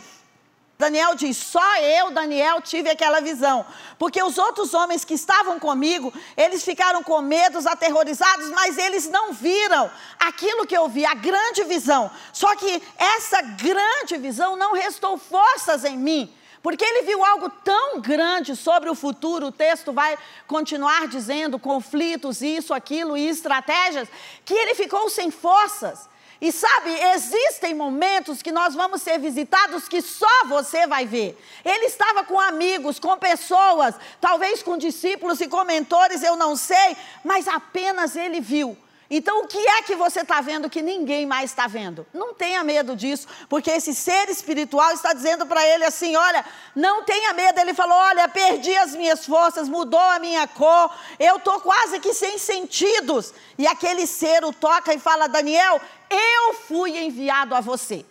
Daniel 0.77 1.15
diz: 1.15 1.37
só 1.37 1.77
eu, 1.77 2.11
Daniel, 2.11 2.61
tive 2.61 2.89
aquela 2.89 3.21
visão. 3.21 3.65
Porque 3.97 4.21
os 4.21 4.37
outros 4.37 4.73
homens 4.73 5.05
que 5.05 5.13
estavam 5.13 5.57
comigo, 5.57 6.13
eles 6.35 6.63
ficaram 6.63 7.01
com 7.01 7.21
medos, 7.21 7.65
aterrorizados, 7.65 8.49
mas 8.51 8.77
eles 8.77 9.07
não 9.07 9.31
viram 9.31 9.89
aquilo 10.19 10.67
que 10.67 10.75
eu 10.75 10.89
vi, 10.89 11.05
a 11.05 11.13
grande 11.13 11.63
visão. 11.63 12.11
Só 12.33 12.55
que 12.55 12.83
essa 12.97 13.41
grande 13.41 14.17
visão 14.17 14.57
não 14.57 14.73
restou 14.73 15.17
forças 15.17 15.85
em 15.85 15.97
mim. 15.97 16.33
Porque 16.61 16.83
ele 16.83 17.03
viu 17.03 17.23
algo 17.23 17.47
tão 17.63 18.01
grande 18.01 18.55
sobre 18.55 18.89
o 18.89 18.95
futuro, 18.95 19.47
o 19.47 19.51
texto 19.51 19.93
vai 19.93 20.17
continuar 20.47 21.07
dizendo 21.07 21.59
conflitos, 21.59 22.41
isso, 22.41 22.73
aquilo 22.73 23.15
e 23.15 23.29
estratégias, 23.29 24.09
que 24.43 24.53
ele 24.55 24.73
ficou 24.73 25.07
sem 25.07 25.29
forças. 25.29 26.09
E 26.45 26.51
sabe, 26.51 26.91
existem 27.15 27.73
momentos 27.73 28.43
que 28.43 28.51
nós 28.51 28.75
vamos 28.75 29.01
ser 29.01 29.17
visitados 29.17 29.87
que 29.87 29.99
só 29.99 30.45
você 30.45 30.85
vai 30.85 31.03
ver. 31.07 31.35
Ele 31.65 31.85
estava 31.85 32.23
com 32.23 32.39
amigos, 32.39 32.99
com 32.99 33.17
pessoas, 33.17 33.95
talvez 34.21 34.61
com 34.61 34.77
discípulos 34.77 35.41
e 35.41 35.47
com 35.47 35.63
mentores, 35.63 36.21
eu 36.21 36.35
não 36.35 36.55
sei, 36.55 36.95
mas 37.23 37.47
apenas 37.47 38.15
ele 38.15 38.39
viu. 38.41 38.77
Então, 39.09 39.41
o 39.41 39.47
que 39.47 39.57
é 39.57 39.83
que 39.83 39.95
você 39.95 40.21
está 40.21 40.41
vendo 40.41 40.69
que 40.69 40.81
ninguém 40.81 41.25
mais 41.25 41.51
está 41.51 41.67
vendo? 41.67 42.07
Não 42.13 42.33
tenha 42.33 42.63
medo 42.63 42.95
disso, 42.95 43.27
porque 43.47 43.69
esse 43.69 43.93
ser 43.93 44.29
espiritual 44.29 44.91
está 44.93 45.13
dizendo 45.13 45.45
para 45.45 45.65
ele 45.67 45.85
assim: 45.85 46.15
olha, 46.15 46.43
não 46.75 47.03
tenha 47.03 47.33
medo. 47.33 47.59
Ele 47.59 47.73
falou: 47.73 47.95
olha, 47.95 48.27
perdi 48.27 48.75
as 48.75 48.95
minhas 48.95 49.25
forças, 49.25 49.69
mudou 49.69 49.99
a 49.99 50.19
minha 50.19 50.47
cor, 50.47 50.91
eu 51.19 51.37
estou 51.37 51.59
quase 51.61 51.99
que 51.99 52.13
sem 52.13 52.37
sentidos. 52.37 53.33
E 53.57 53.67
aquele 53.67 54.07
ser 54.07 54.43
o 54.43 54.51
toca 54.51 54.93
e 54.93 54.99
fala: 54.99 55.27
Daniel, 55.27 55.79
eu 56.09 56.53
fui 56.53 56.97
enviado 56.97 57.53
a 57.53 57.61
você. 57.61 58.05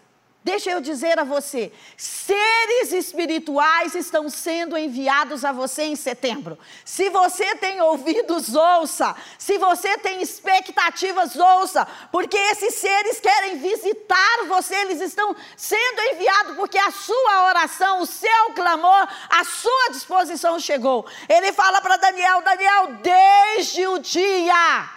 Deixa 0.45 0.71
eu 0.71 0.81
dizer 0.83 1.19
a 1.19 1.25
você: 1.25 1.73
seres 1.97 2.93
espirituais 2.93 3.95
estão 3.95 4.29
sendo 4.29 4.77
enviados 4.77 5.43
a 5.43 5.53
você 5.53 5.85
em 5.85 5.97
setembro. 5.97 6.59
Se 6.85 7.09
você 7.09 7.57
tem 7.57 7.81
ouvidos, 7.81 8.55
ouça. 8.55 9.17
Se 9.39 9.57
você 9.57 9.97
tem 9.97 10.21
expectativas, 10.21 11.35
ouça. 11.35 11.89
Porque 12.13 12.37
esses 12.37 12.75
seres 12.75 13.21
querem 13.21 13.57
visitar 13.57 14.45
você, 14.47 14.75
eles 14.75 15.01
estão 15.01 15.35
sendo 15.57 16.01
enviados 16.13 16.57
porque 16.57 16.77
a 16.77 16.91
sua 16.91 17.47
oração, 17.47 18.03
o 18.03 18.07
seu 18.07 18.53
clamor, 18.55 19.09
a 19.31 19.45
sua 19.45 19.89
disposição 19.93 20.61
chegou. 20.61 21.07
Ele 21.27 21.55
fala 21.55 21.81
para 21.81 21.97
Daniel: 21.97 22.43
Daniel, 22.43 22.93
desde 23.03 23.87
o 23.87 23.99
dia, 23.99 24.91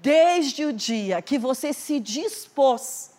desde 0.00 0.64
o 0.64 0.72
dia 0.72 1.22
que 1.22 1.38
você 1.38 1.72
se 1.72 2.00
dispôs 2.00 3.16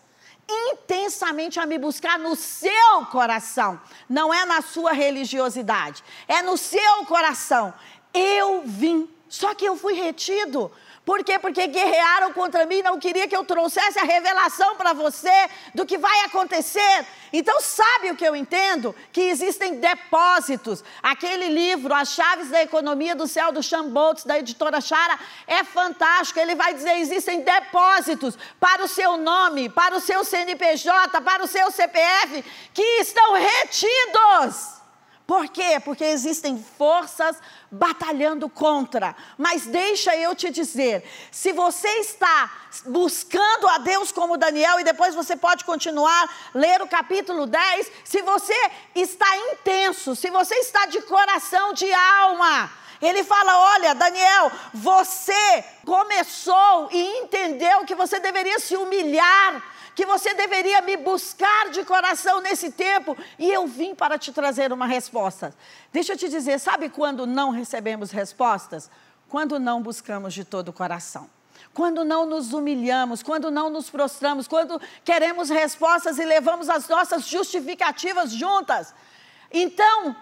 intensamente 0.49 1.59
a 1.59 1.65
me 1.65 1.77
buscar 1.77 2.17
no 2.17 2.35
seu 2.35 3.05
coração, 3.11 3.79
não 4.09 4.33
é 4.33 4.45
na 4.45 4.61
sua 4.61 4.91
religiosidade, 4.91 6.03
é 6.27 6.41
no 6.41 6.57
seu 6.57 7.05
coração. 7.05 7.73
Eu 8.13 8.63
vim, 8.65 9.07
só 9.27 9.53
que 9.53 9.65
eu 9.65 9.77
fui 9.77 9.93
retido. 9.93 10.71
Por 11.09 11.23
quê? 11.23 11.39
Porque 11.39 11.65
guerrearam 11.65 12.31
contra 12.33 12.67
mim, 12.67 12.83
não 12.83 12.99
queria 12.99 13.27
que 13.27 13.35
eu 13.35 13.43
trouxesse 13.43 13.97
a 13.97 14.03
revelação 14.03 14.75
para 14.75 14.93
você 14.93 15.49
do 15.73 15.83
que 15.83 15.97
vai 15.97 16.19
acontecer. 16.25 17.03
Então, 17.33 17.59
sabe 17.59 18.11
o 18.11 18.15
que 18.15 18.23
eu 18.23 18.35
entendo? 18.35 18.95
Que 19.11 19.21
existem 19.21 19.79
depósitos. 19.79 20.83
Aquele 21.01 21.47
livro, 21.49 21.95
As 21.95 22.09
Chaves 22.09 22.51
da 22.51 22.61
Economia 22.61 23.15
do 23.15 23.27
Céu, 23.27 23.51
do 23.51 23.63
Sean 23.63 23.89
Boltz, 23.89 24.23
da 24.23 24.37
editora 24.37 24.79
Chara, 24.79 25.17
é 25.47 25.63
fantástico. 25.63 26.39
Ele 26.39 26.53
vai 26.53 26.75
dizer: 26.75 26.99
existem 26.99 27.41
depósitos 27.41 28.37
para 28.59 28.83
o 28.83 28.87
seu 28.87 29.17
nome, 29.17 29.67
para 29.67 29.95
o 29.95 29.99
seu 29.99 30.23
CNPJ, 30.23 31.21
para 31.21 31.43
o 31.43 31.47
seu 31.47 31.71
CPF, 31.71 32.45
que 32.71 32.83
estão 32.99 33.33
retidos. 33.33 34.78
Por 35.29 35.47
quê? 35.47 35.79
Porque 35.85 36.03
existem 36.05 36.57
forças 36.75 37.37
batalhando 37.69 38.49
contra. 38.49 39.15
Mas 39.37 39.67
deixa 39.67 40.15
eu 40.15 40.33
te 40.33 40.49
dizer: 40.49 41.07
se 41.31 41.53
você 41.53 41.87
está 41.99 42.51
buscando 42.87 43.67
a 43.67 43.77
Deus 43.77 44.11
como 44.11 44.39
Daniel, 44.39 44.79
e 44.79 44.83
depois 44.83 45.13
você 45.13 45.35
pode 45.35 45.65
continuar, 45.65 46.27
ler 46.51 46.81
o 46.81 46.87
capítulo 46.87 47.45
10, 47.45 47.91
se 48.03 48.23
você 48.23 48.55
está 48.95 49.27
intenso, 49.51 50.15
se 50.15 50.31
você 50.31 50.55
está 50.55 50.87
de 50.87 50.99
coração, 51.03 51.73
de 51.73 51.93
alma, 51.93 52.71
ele 52.99 53.23
fala: 53.23 53.75
Olha, 53.75 53.93
Daniel, 53.93 54.51
você 54.73 55.63
começou 55.85 56.89
e 56.91 57.19
entendeu 57.19 57.85
que 57.85 57.93
você 57.93 58.19
deveria 58.19 58.57
se 58.57 58.75
humilhar 58.75 59.61
que 59.99 60.05
você 60.05 60.33
deveria 60.33 60.81
me 60.81 60.95
buscar 60.95 61.71
de 61.71 61.83
coração 61.83 62.39
nesse 62.39 62.71
tempo 62.71 63.17
e 63.37 63.51
eu 63.51 63.67
vim 63.67 63.93
para 63.93 64.17
te 64.17 64.31
trazer 64.31 64.71
uma 64.71 64.87
resposta. 64.87 65.53
Deixa 65.91 66.13
eu 66.13 66.17
te 66.17 66.29
dizer, 66.29 66.57
sabe 66.57 66.87
quando 66.87 67.27
não 67.27 67.49
recebemos 67.49 68.09
respostas? 68.09 68.89
Quando 69.27 69.59
não 69.59 69.81
buscamos 69.81 70.33
de 70.33 70.45
todo 70.45 70.69
o 70.69 70.73
coração. 70.73 71.29
Quando 71.73 72.05
não 72.05 72.25
nos 72.25 72.53
humilhamos, 72.53 73.21
quando 73.21 73.51
não 73.51 73.69
nos 73.69 73.89
prostramos, 73.89 74.47
quando 74.47 74.79
queremos 75.03 75.49
respostas 75.49 76.17
e 76.17 76.23
levamos 76.23 76.69
as 76.69 76.87
nossas 76.87 77.27
justificativas 77.27 78.31
juntas. 78.31 78.93
Então, 79.51 80.15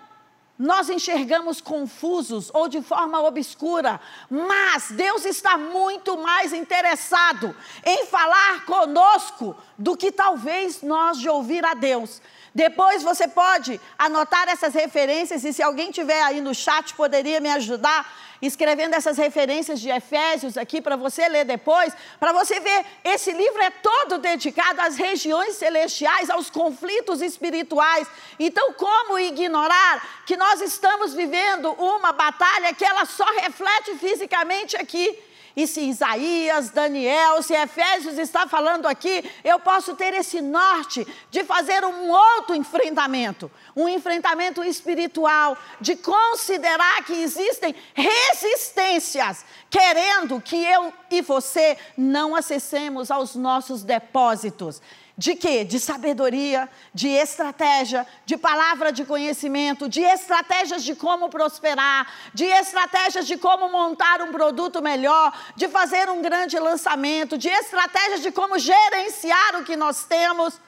nós 0.57 0.89
enxergamos 0.89 1.61
confusos 1.61 2.49
ou 2.51 2.67
de 2.67 2.81
forma 2.81 3.21
obscura, 3.21 4.01
mas 4.27 4.89
Deus 4.89 5.23
está 5.23 5.55
muito 5.55 6.17
mais 6.17 6.51
interessado 6.51 7.55
em 7.85 8.07
falar 8.07 8.65
conosco 8.65 9.55
do 9.77 9.95
que 9.95 10.11
talvez 10.11 10.81
nós 10.81 11.19
de 11.19 11.29
ouvir 11.29 11.63
a 11.65 11.73
Deus. 11.73 12.21
Depois 12.53 13.03
você 13.03 13.27
pode 13.27 13.79
anotar 13.97 14.49
essas 14.49 14.73
referências 14.73 15.43
e 15.43 15.53
se 15.53 15.61
alguém 15.61 15.91
tiver 15.91 16.21
aí 16.23 16.41
no 16.41 16.55
chat 16.55 16.95
poderia 16.95 17.39
me 17.39 17.49
ajudar 17.49 18.11
escrevendo 18.41 18.93
essas 18.93 19.17
referências 19.17 19.79
de 19.79 19.89
Efésios 19.89 20.57
aqui 20.57 20.81
para 20.81 20.95
você 20.95 21.27
ler 21.27 21.45
depois, 21.45 21.93
para 22.19 22.33
você 22.33 22.59
ver, 22.59 22.85
esse 23.03 23.31
livro 23.31 23.61
é 23.61 23.69
todo 23.69 24.17
dedicado 24.19 24.81
às 24.81 24.95
regiões 24.95 25.55
celestiais, 25.55 26.29
aos 26.29 26.49
conflitos 26.49 27.21
espirituais. 27.21 28.07
Então, 28.39 28.73
como 28.73 29.19
ignorar 29.19 30.23
que 30.25 30.37
nós 30.37 30.61
estamos 30.61 31.13
vivendo 31.13 31.71
uma 31.73 32.11
batalha 32.11 32.73
que 32.73 32.85
ela 32.85 33.05
só 33.05 33.25
reflete 33.41 33.95
fisicamente 33.97 34.75
aqui? 34.75 35.26
E 35.57 35.65
se 35.65 35.81
Isaías, 35.81 36.69
Daniel, 36.69 37.41
se 37.41 37.55
Efésios 37.55 38.19
está 38.19 38.45
falando 38.45 38.85
aqui, 38.85 39.27
eu 39.43 39.59
posso 39.59 39.95
ter 39.95 40.13
esse 40.13 40.39
norte 40.39 41.03
de 41.31 41.43
fazer 41.43 41.83
um 41.83 42.11
outro 42.11 42.53
enfrentamento, 42.53 43.49
um 43.75 43.89
enfrentamento 43.89 44.63
espiritual, 44.63 45.57
de 45.81 45.95
considerar 45.95 47.03
que 47.05 47.13
existem 47.13 47.73
resistências, 47.95 49.43
querendo 49.67 50.39
que 50.39 50.63
eu 50.63 50.93
e 51.09 51.23
você 51.23 51.75
não 51.97 52.35
acessemos 52.35 53.09
aos 53.09 53.33
nossos 53.33 53.81
depósitos 53.81 54.79
de 55.17 55.33
quê? 55.33 55.63
De 55.63 55.79
sabedoria, 55.79 56.69
de 56.93 57.07
estratégia, 57.07 58.05
de 58.23 58.37
palavra 58.37 58.91
de 58.91 59.03
conhecimento, 59.03 59.89
de 59.89 60.01
estratégias 60.01 60.83
de 60.83 60.93
como 60.93 61.27
prosperar, 61.27 62.07
de 62.35 62.45
estratégias 62.45 63.25
de 63.25 63.35
como 63.35 63.67
montar 63.67 64.21
um 64.21 64.31
produto 64.31 64.79
melhor, 64.79 65.33
de 65.55 65.67
fazer 65.67 66.07
um 66.07 66.21
grande 66.21 66.59
lançamento, 66.59 67.35
de 67.35 67.49
estratégias 67.49 68.21
de 68.21 68.31
como 68.31 68.59
gerenciar 68.59 69.55
o 69.55 69.63
que 69.63 69.75
nós 69.75 70.05
temos. 70.05 70.61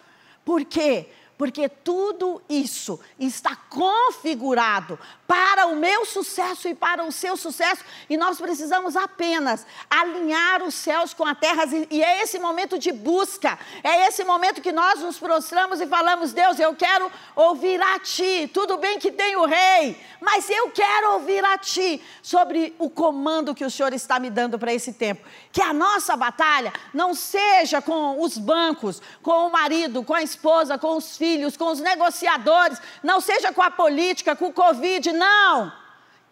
Por 0.43 0.65
quê? 0.65 1.11
Porque 1.37 1.69
tudo 1.69 2.41
isso 2.49 2.99
está 3.19 3.55
configurado 3.55 4.97
para 5.29 5.67
o 5.67 5.75
meu 5.75 6.07
sucesso 6.07 6.67
e 6.67 6.73
para 6.73 7.03
o 7.03 7.11
seu 7.11 7.37
sucesso, 7.37 7.83
e 8.09 8.17
nós 8.17 8.41
precisamos 8.41 8.95
apenas 8.95 9.63
alinhar 9.87 10.63
os 10.63 10.73
céus 10.73 11.13
com 11.13 11.23
a 11.23 11.35
terra, 11.35 11.65
e 11.91 12.01
é 12.03 12.23
esse 12.23 12.39
momento 12.39 12.79
de 12.79 12.91
busca, 12.91 13.59
é 13.83 14.07
esse 14.07 14.23
momento 14.23 14.59
que 14.59 14.71
nós 14.71 14.99
nos 15.01 15.19
prostramos 15.19 15.79
e 15.79 15.85
falamos: 15.85 16.33
Deus, 16.33 16.59
eu 16.59 16.75
quero 16.75 17.11
ouvir 17.35 17.79
a 17.79 17.99
Ti. 17.99 18.49
Tudo 18.51 18.77
bem 18.77 18.97
que 18.97 19.11
tem 19.11 19.35
o 19.35 19.45
Rei, 19.45 19.95
mas 20.19 20.49
eu 20.49 20.71
quero 20.71 21.13
ouvir 21.13 21.45
a 21.45 21.59
Ti 21.59 22.01
sobre 22.23 22.73
o 22.79 22.89
comando 22.89 23.53
que 23.53 23.63
o 23.63 23.69
Senhor 23.69 23.93
está 23.93 24.19
me 24.19 24.31
dando 24.31 24.57
para 24.57 24.73
esse 24.73 24.93
tempo. 24.93 25.23
Que 25.51 25.61
a 25.61 25.71
nossa 25.71 26.17
batalha 26.17 26.73
não 26.91 27.13
seja 27.13 27.83
com 27.83 28.19
os 28.19 28.35
bancos, 28.35 28.99
com 29.21 29.45
o 29.45 29.51
marido, 29.51 30.03
com 30.03 30.15
a 30.15 30.23
esposa, 30.23 30.75
com 30.79 30.97
os 30.97 31.15
filhos 31.15 31.55
com 31.59 31.71
os 31.71 31.79
negociadores, 31.79 32.81
não 33.03 33.19
seja 33.19 33.51
com 33.51 33.61
a 33.61 33.69
política, 33.69 34.35
com 34.35 34.47
o 34.47 34.53
Covid, 34.53 35.11
não. 35.19 35.71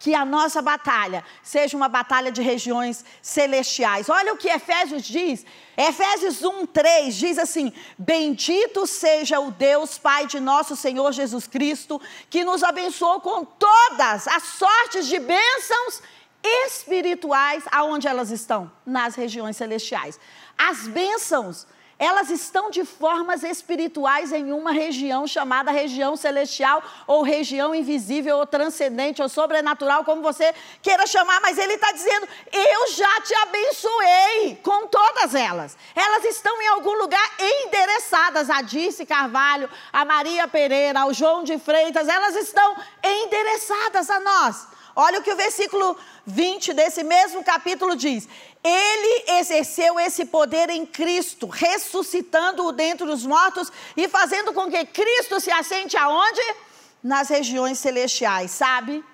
Que 0.00 0.14
a 0.14 0.24
nossa 0.24 0.62
batalha 0.62 1.24
seja 1.42 1.76
uma 1.76 1.88
batalha 1.88 2.30
de 2.30 2.40
regiões 2.40 3.04
celestiais. 3.20 4.08
Olha 4.08 4.32
o 4.32 4.36
que 4.36 4.48
Efésios 4.48 5.02
diz. 5.04 5.44
Efésios 5.76 6.42
1, 6.42 6.66
3 6.66 7.14
diz 7.16 7.36
assim: 7.36 7.72
Bendito 7.98 8.86
seja 8.86 9.40
o 9.40 9.50
Deus 9.50 9.98
Pai 9.98 10.26
de 10.26 10.38
nosso 10.38 10.76
Senhor 10.76 11.10
Jesus 11.12 11.48
Cristo, 11.48 12.00
que 12.30 12.44
nos 12.44 12.62
abençoou 12.62 13.20
com 13.20 13.44
todas 13.44 14.28
as 14.28 14.44
sortes 14.44 15.08
de 15.08 15.18
bênçãos 15.18 16.00
espirituais, 16.44 17.64
aonde 17.70 18.06
elas 18.06 18.30
estão? 18.30 18.70
Nas 18.86 19.16
regiões 19.16 19.56
celestiais. 19.56 20.18
As 20.56 20.86
bênçãos 20.86 21.66
elas 21.98 22.30
estão 22.30 22.70
de 22.70 22.84
formas 22.84 23.42
espirituais 23.42 24.32
em 24.32 24.52
uma 24.52 24.70
região 24.70 25.26
chamada 25.26 25.70
região 25.70 26.16
celestial, 26.16 26.82
ou 27.06 27.22
região 27.22 27.74
invisível, 27.74 28.38
ou 28.38 28.46
transcendente, 28.46 29.20
ou 29.20 29.28
sobrenatural, 29.28 30.04
como 30.04 30.22
você 30.22 30.54
queira 30.80 31.06
chamar, 31.06 31.40
mas 31.40 31.58
ele 31.58 31.74
está 31.74 31.90
dizendo: 31.90 32.28
Eu 32.52 32.92
já 32.92 33.20
te 33.22 33.34
abençoei 33.34 34.60
com 34.62 34.86
todas 34.86 35.34
elas. 35.34 35.76
Elas 35.94 36.24
estão 36.24 36.62
em 36.62 36.68
algum 36.68 36.96
lugar 36.98 37.30
endereçadas 37.38 38.48
a 38.48 38.62
Dirce 38.62 39.04
Carvalho, 39.04 39.68
a 39.92 40.04
Maria 40.04 40.46
Pereira, 40.46 41.00
ao 41.00 41.12
João 41.12 41.42
de 41.42 41.58
Freitas, 41.58 42.08
elas 42.08 42.36
estão 42.36 42.76
endereçadas 43.02 44.08
a 44.08 44.20
nós. 44.20 44.77
Olha 45.00 45.20
o 45.20 45.22
que 45.22 45.32
o 45.32 45.36
versículo 45.36 45.96
20 46.26 46.74
desse 46.74 47.04
mesmo 47.04 47.44
capítulo 47.44 47.94
diz: 47.94 48.28
Ele 48.64 49.38
exerceu 49.38 49.96
esse 50.00 50.24
poder 50.24 50.70
em 50.70 50.84
Cristo, 50.84 51.46
ressuscitando-o 51.46 52.72
dentre 52.72 53.08
os 53.08 53.24
mortos 53.24 53.70
e 53.96 54.08
fazendo 54.08 54.52
com 54.52 54.68
que 54.68 54.84
Cristo 54.86 55.38
se 55.38 55.52
assente 55.52 55.96
aonde? 55.96 56.40
Nas 57.00 57.28
regiões 57.28 57.78
celestiais, 57.78 58.50
sabe? 58.50 59.04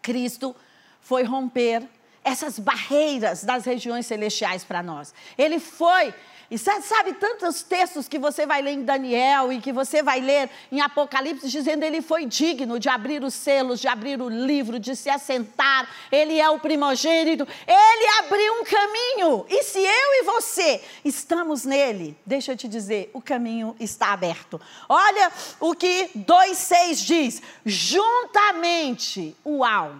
Cristo 0.00 0.56
foi 1.02 1.24
romper 1.24 1.86
essas 2.24 2.58
barreiras 2.58 3.44
das 3.44 3.66
regiões 3.66 4.06
celestiais 4.06 4.64
para 4.64 4.82
nós. 4.82 5.12
Ele 5.36 5.60
foi 5.60 6.14
e 6.50 6.56
sabe, 6.56 7.14
tantos 7.14 7.62
textos 7.62 8.06
que 8.06 8.18
você 8.18 8.46
vai 8.46 8.62
ler 8.62 8.72
em 8.72 8.84
Daniel 8.84 9.52
e 9.52 9.60
que 9.60 9.72
você 9.72 10.02
vai 10.02 10.20
ler 10.20 10.48
em 10.70 10.80
Apocalipse, 10.80 11.48
dizendo 11.48 11.82
ele 11.82 12.00
foi 12.00 12.24
digno 12.24 12.78
de 12.78 12.88
abrir 12.88 13.24
os 13.24 13.34
selos, 13.34 13.80
de 13.80 13.88
abrir 13.88 14.20
o 14.22 14.28
livro, 14.28 14.78
de 14.78 14.94
se 14.94 15.10
assentar, 15.10 15.88
ele 16.10 16.38
é 16.38 16.48
o 16.48 16.60
primogênito, 16.60 17.46
ele 17.66 18.06
abriu 18.20 18.60
um 18.60 18.64
caminho. 18.64 19.46
E 19.48 19.64
se 19.64 19.78
eu 19.78 19.84
e 19.86 20.22
você 20.24 20.80
estamos 21.04 21.64
nele, 21.64 22.16
deixa 22.24 22.52
eu 22.52 22.56
te 22.56 22.68
dizer, 22.68 23.10
o 23.12 23.20
caminho 23.20 23.74
está 23.80 24.12
aberto. 24.12 24.60
Olha 24.88 25.32
o 25.58 25.74
que 25.74 26.10
2,6 26.16 27.04
diz: 27.04 27.42
juntamente, 27.64 29.36
uau. 29.44 29.96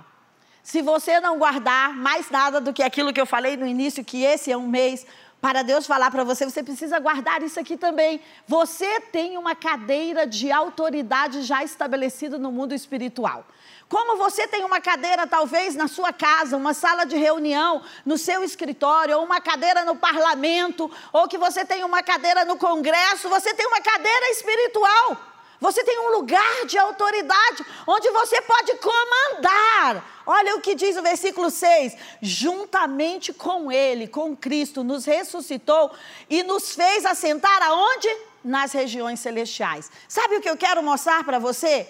Se 0.63 0.83
você 0.83 1.21
não 1.21 1.39
guardar 1.39 1.95
mais 1.95 2.29
nada 2.29 2.61
do 2.61 2.73
que 2.73 2.83
aquilo 2.83 3.13
que 3.13 3.21
eu 3.21 3.27
falei 3.27 3.57
no 3.57 3.65
início, 3.65 4.05
que 4.05 4.25
esse 4.25 4.51
é 4.51 4.57
um 4.57 4.67
mês 4.67 5.07
para 5.41 5.63
Deus 5.63 5.87
falar 5.87 6.11
para 6.11 6.25
você, 6.25 6.45
você 6.45 6.63
precisa 6.63 6.99
guardar 6.99 7.43
isso 7.43 7.61
aqui 7.61 7.77
também. 7.77 8.21
Você 8.49 9.01
tem 9.01 9.37
uma 9.37 9.55
cadeira 9.55 10.27
de 10.27 10.51
autoridade 10.51 11.43
já 11.43 11.63
estabelecida 11.63 12.39
no 12.39 12.51
mundo 12.51 12.75
espiritual. 12.75 13.45
Como 13.89 14.17
você 14.17 14.49
tem 14.49 14.65
uma 14.65 14.81
cadeira, 14.81 15.27
talvez, 15.27 15.77
na 15.77 15.87
sua 15.87 16.13
casa, 16.13 16.57
uma 16.57 16.75
sala 16.75 17.05
de 17.05 17.17
reunião, 17.17 17.83
no 18.05 18.19
seu 18.19 18.43
escritório, 18.43 19.17
ou 19.19 19.25
uma 19.25 19.41
cadeira 19.41 19.85
no 19.85 19.95
parlamento, 19.95 20.91
ou 21.13 21.29
que 21.29 21.39
você 21.39 21.65
tem 21.65 21.85
uma 21.85 22.03
cadeira 22.03 22.45
no 22.45 22.57
congresso, 22.57 23.29
você 23.29 23.55
tem 23.55 23.67
uma 23.67 23.81
cadeira 23.81 24.31
espiritual. 24.31 25.36
Você 25.61 25.83
tem 25.85 25.99
um 25.99 26.11
lugar 26.17 26.67
de 26.67 26.77
autoridade 26.79 27.65
onde 27.87 28.11
você 28.11 28.41
pode 28.43 28.75
comandar. 28.77 30.23
Olha 30.27 30.57
o 30.57 30.61
que 30.61 30.75
diz 30.75 30.97
o 30.97 31.03
versículo 31.03 31.51
6: 31.51 31.97
juntamente 32.21 33.33
com 33.33 33.73
Ele, 33.73 34.07
com 34.07 34.37
Cristo, 34.37 34.85
nos 34.85 35.05
ressuscitou 35.05 35.91
e 36.29 36.43
nos 36.43 36.75
fez 36.75 37.07
assentar 37.07 37.63
aonde? 37.63 38.09
Nas 38.45 38.73
regiões 38.73 39.19
celestiais. 39.19 39.91
Sabe 40.09 40.37
o 40.37 40.41
que 40.41 40.49
eu 40.49 40.57
quero 40.57 40.83
mostrar 40.83 41.25
para 41.25 41.39
você? 41.39 41.89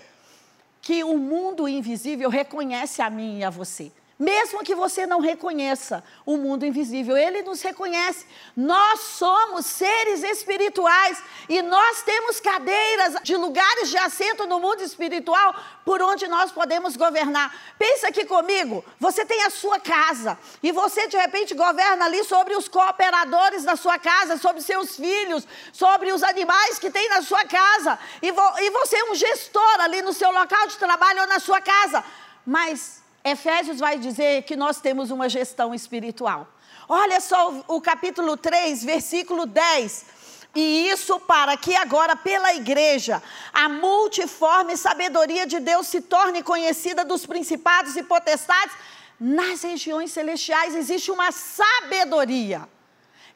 Que 0.80 1.04
o 1.04 1.18
mundo 1.18 1.68
invisível 1.68 2.30
reconhece 2.30 3.02
a 3.02 3.10
mim 3.10 3.40
e 3.40 3.44
a 3.44 3.50
você. 3.50 3.92
Mesmo 4.18 4.64
que 4.64 4.74
você 4.74 5.06
não 5.06 5.20
reconheça 5.20 6.02
o 6.24 6.38
mundo 6.38 6.64
invisível, 6.64 7.14
ele 7.18 7.42
nos 7.42 7.60
reconhece. 7.60 8.24
Nós 8.56 9.00
somos 9.00 9.66
seres 9.66 10.22
espirituais 10.22 11.22
e 11.50 11.60
nós 11.60 12.00
temos 12.02 12.40
cadeiras 12.40 13.16
de 13.22 13.36
lugares 13.36 13.90
de 13.90 13.98
assento 13.98 14.46
no 14.46 14.58
mundo 14.58 14.82
espiritual 14.82 15.54
por 15.84 16.00
onde 16.00 16.26
nós 16.28 16.50
podemos 16.50 16.96
governar. 16.96 17.54
Pensa 17.78 18.08
aqui 18.08 18.24
comigo, 18.24 18.82
você 18.98 19.22
tem 19.22 19.42
a 19.42 19.50
sua 19.50 19.78
casa 19.78 20.38
e 20.62 20.72
você 20.72 21.06
de 21.08 21.18
repente 21.18 21.52
governa 21.52 22.06
ali 22.06 22.24
sobre 22.24 22.56
os 22.56 22.68
cooperadores 22.68 23.64
da 23.64 23.76
sua 23.76 23.98
casa, 23.98 24.38
sobre 24.38 24.62
seus 24.62 24.96
filhos, 24.96 25.46
sobre 25.74 26.10
os 26.10 26.22
animais 26.22 26.78
que 26.78 26.90
tem 26.90 27.06
na 27.10 27.20
sua 27.20 27.44
casa 27.44 27.98
e, 28.22 28.32
vo 28.32 28.42
e 28.60 28.70
você 28.70 28.96
é 28.96 29.10
um 29.10 29.14
gestor 29.14 29.80
ali 29.80 30.00
no 30.00 30.14
seu 30.14 30.30
local 30.30 30.66
de 30.68 30.78
trabalho 30.78 31.20
ou 31.20 31.26
na 31.26 31.38
sua 31.38 31.60
casa. 31.60 32.02
Mas 32.46 33.04
Efésios 33.30 33.80
vai 33.80 33.98
dizer 33.98 34.42
que 34.44 34.54
nós 34.54 34.80
temos 34.80 35.10
uma 35.10 35.28
gestão 35.28 35.74
espiritual. 35.74 36.46
Olha 36.88 37.20
só 37.20 37.50
o, 37.50 37.64
o 37.76 37.80
capítulo 37.80 38.36
3, 38.36 38.84
versículo 38.84 39.46
10. 39.46 40.06
E 40.54 40.88
isso 40.88 41.18
para 41.20 41.56
que 41.56 41.74
agora, 41.74 42.14
pela 42.14 42.54
igreja, 42.54 43.20
a 43.52 43.68
multiforme 43.68 44.76
sabedoria 44.76 45.44
de 45.46 45.58
Deus 45.58 45.88
se 45.88 46.00
torne 46.00 46.42
conhecida 46.42 47.04
dos 47.04 47.26
principados 47.26 47.96
e 47.96 48.02
potestades. 48.02 48.76
Nas 49.18 49.62
regiões 49.62 50.12
celestiais 50.12 50.74
existe 50.76 51.10
uma 51.10 51.32
sabedoria 51.32 52.68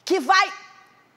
que 0.05 0.19
vai 0.19 0.53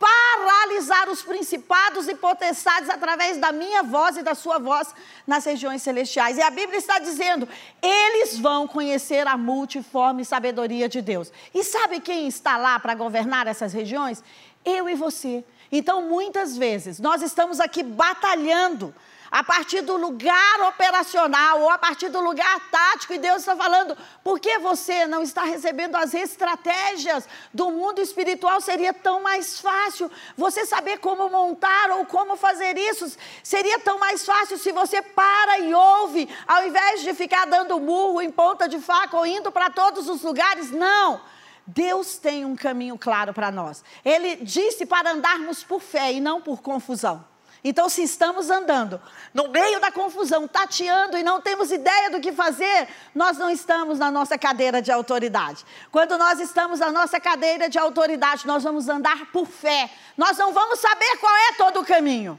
paralisar 0.05 1.09
os 1.09 1.23
principados 1.23 2.09
e 2.09 2.14
potestades 2.14 2.90
através 2.90 3.38
da 3.38 3.51
minha 3.51 3.83
voz 3.83 4.19
e 4.19 4.23
da 4.23 4.35
sua 4.35 4.59
voz 4.59 4.95
nas 5.27 5.47
regiões 5.47 5.81
celestiais. 5.81 6.37
E 6.37 6.43
a 6.43 6.51
Bíblia 6.51 6.79
está 6.79 6.99
dizendo: 6.99 7.49
eles 7.83 8.38
vão 8.38 8.69
conhecer 8.69 9.27
a 9.27 9.38
multiforme 9.38 10.25
sabedoria 10.25 10.90
de 10.90 11.01
Deus. 11.01 11.33
E 11.55 11.64
sabe 11.64 12.01
quem 12.01 12.29
está 12.29 12.59
lá 12.59 12.79
para 12.79 12.95
governar 12.95 13.47
essas 13.47 13.73
regiões? 13.73 14.23
Eu 14.62 14.90
e 14.90 14.95
você. 14.95 15.43
Então, 15.73 16.03
muitas 16.03 16.55
vezes, 16.57 17.01
nós 17.01 17.23
estamos 17.23 17.59
aqui 17.59 17.83
batalhando 17.83 18.95
a 19.31 19.43
partir 19.43 19.81
do 19.81 19.97
lugar 19.97 20.61
operacional 20.69 21.61
ou 21.61 21.71
a 21.71 21.79
partir 21.79 22.09
do 22.09 22.21
lugar 22.21 22.61
tático, 22.71 23.13
e 23.15 23.19
Deus 23.19 23.39
está 23.39 23.57
falando, 23.57 23.97
por 24.23 24.39
que 24.39 24.59
você 24.59 25.07
não 25.07 25.23
está 25.23 25.45
recebendo 25.45 25.97
as 25.97 26.15
estratégias 26.15 27.29
do 27.53 27.71
mundo 27.71 28.01
espiritual? 28.01 28.61
Seria 28.61 28.93
tão 28.93 29.23
mais 29.23 29.61
fácil 29.61 30.11
você 30.37 30.65
saber 30.67 30.99
como 30.99 31.29
montar 31.29 31.91
ou 31.93 32.07
como 32.07 32.37
fazer 32.37 32.77
isso. 32.79 33.17
Seria 33.43 33.79
tão 33.81 33.99
mais 33.99 34.25
fácil 34.25 34.59
se 34.59 34.73
você 34.73 35.03
para 35.03 35.59
e 35.59 35.75
ouve, 35.75 36.29
ao 36.47 36.67
invés 36.67 37.03
de 37.03 37.13
ficar 37.15 37.47
dando 37.47 37.81
murro 37.81 38.21
em 38.21 38.31
ponta 38.31 38.69
de 38.69 38.79
faca 38.79 39.17
ou 39.17 39.27
indo 39.27 39.51
para 39.51 39.71
todos 39.71 40.09
os 40.09 40.23
lugares. 40.23 40.71
Não. 40.71 41.21
Deus 41.67 42.19
tem 42.19 42.45
um 42.45 42.55
caminho 42.55 42.99
claro 42.99 43.33
para 43.33 43.51
nós. 43.51 43.83
Ele 44.05 44.37
disse 44.37 44.85
para 44.85 45.13
andarmos 45.13 45.65
por 45.65 45.81
fé 45.81 46.13
e 46.13 46.21
não 46.21 46.41
por 46.41 46.61
confusão. 46.61 47.25
Então, 47.66 47.88
se 47.88 48.03
estamos 48.03 48.50
andando 48.50 49.00
no 49.33 49.48
meio 49.48 49.81
da 49.81 49.90
confusão, 49.90 50.46
tateando 50.46 51.16
e 51.16 51.22
não 51.22 51.40
temos 51.40 51.72
ideia 51.72 52.11
do 52.11 52.20
que 52.20 52.31
fazer, 52.31 52.87
nós 53.14 53.38
não 53.38 53.48
estamos 53.48 53.98
na 53.98 54.11
nossa 54.11 54.37
cadeira 54.37 54.83
de 54.83 54.92
autoridade. 54.92 55.64
Quando 55.90 56.18
nós 56.18 56.38
estamos 56.40 56.81
na 56.81 56.92
nossa 56.92 57.18
cadeira 57.18 57.70
de 57.70 57.79
autoridade, 57.79 58.46
nós 58.46 58.62
vamos 58.62 58.87
andar 58.87 59.33
por 59.33 59.46
fé. 59.46 59.90
Nós 60.14 60.37
não 60.37 60.53
vamos 60.53 60.79
saber 60.79 61.16
qual 61.16 61.35
é 61.35 61.53
todo 61.55 61.81
o 61.81 61.87
caminho. 61.87 62.38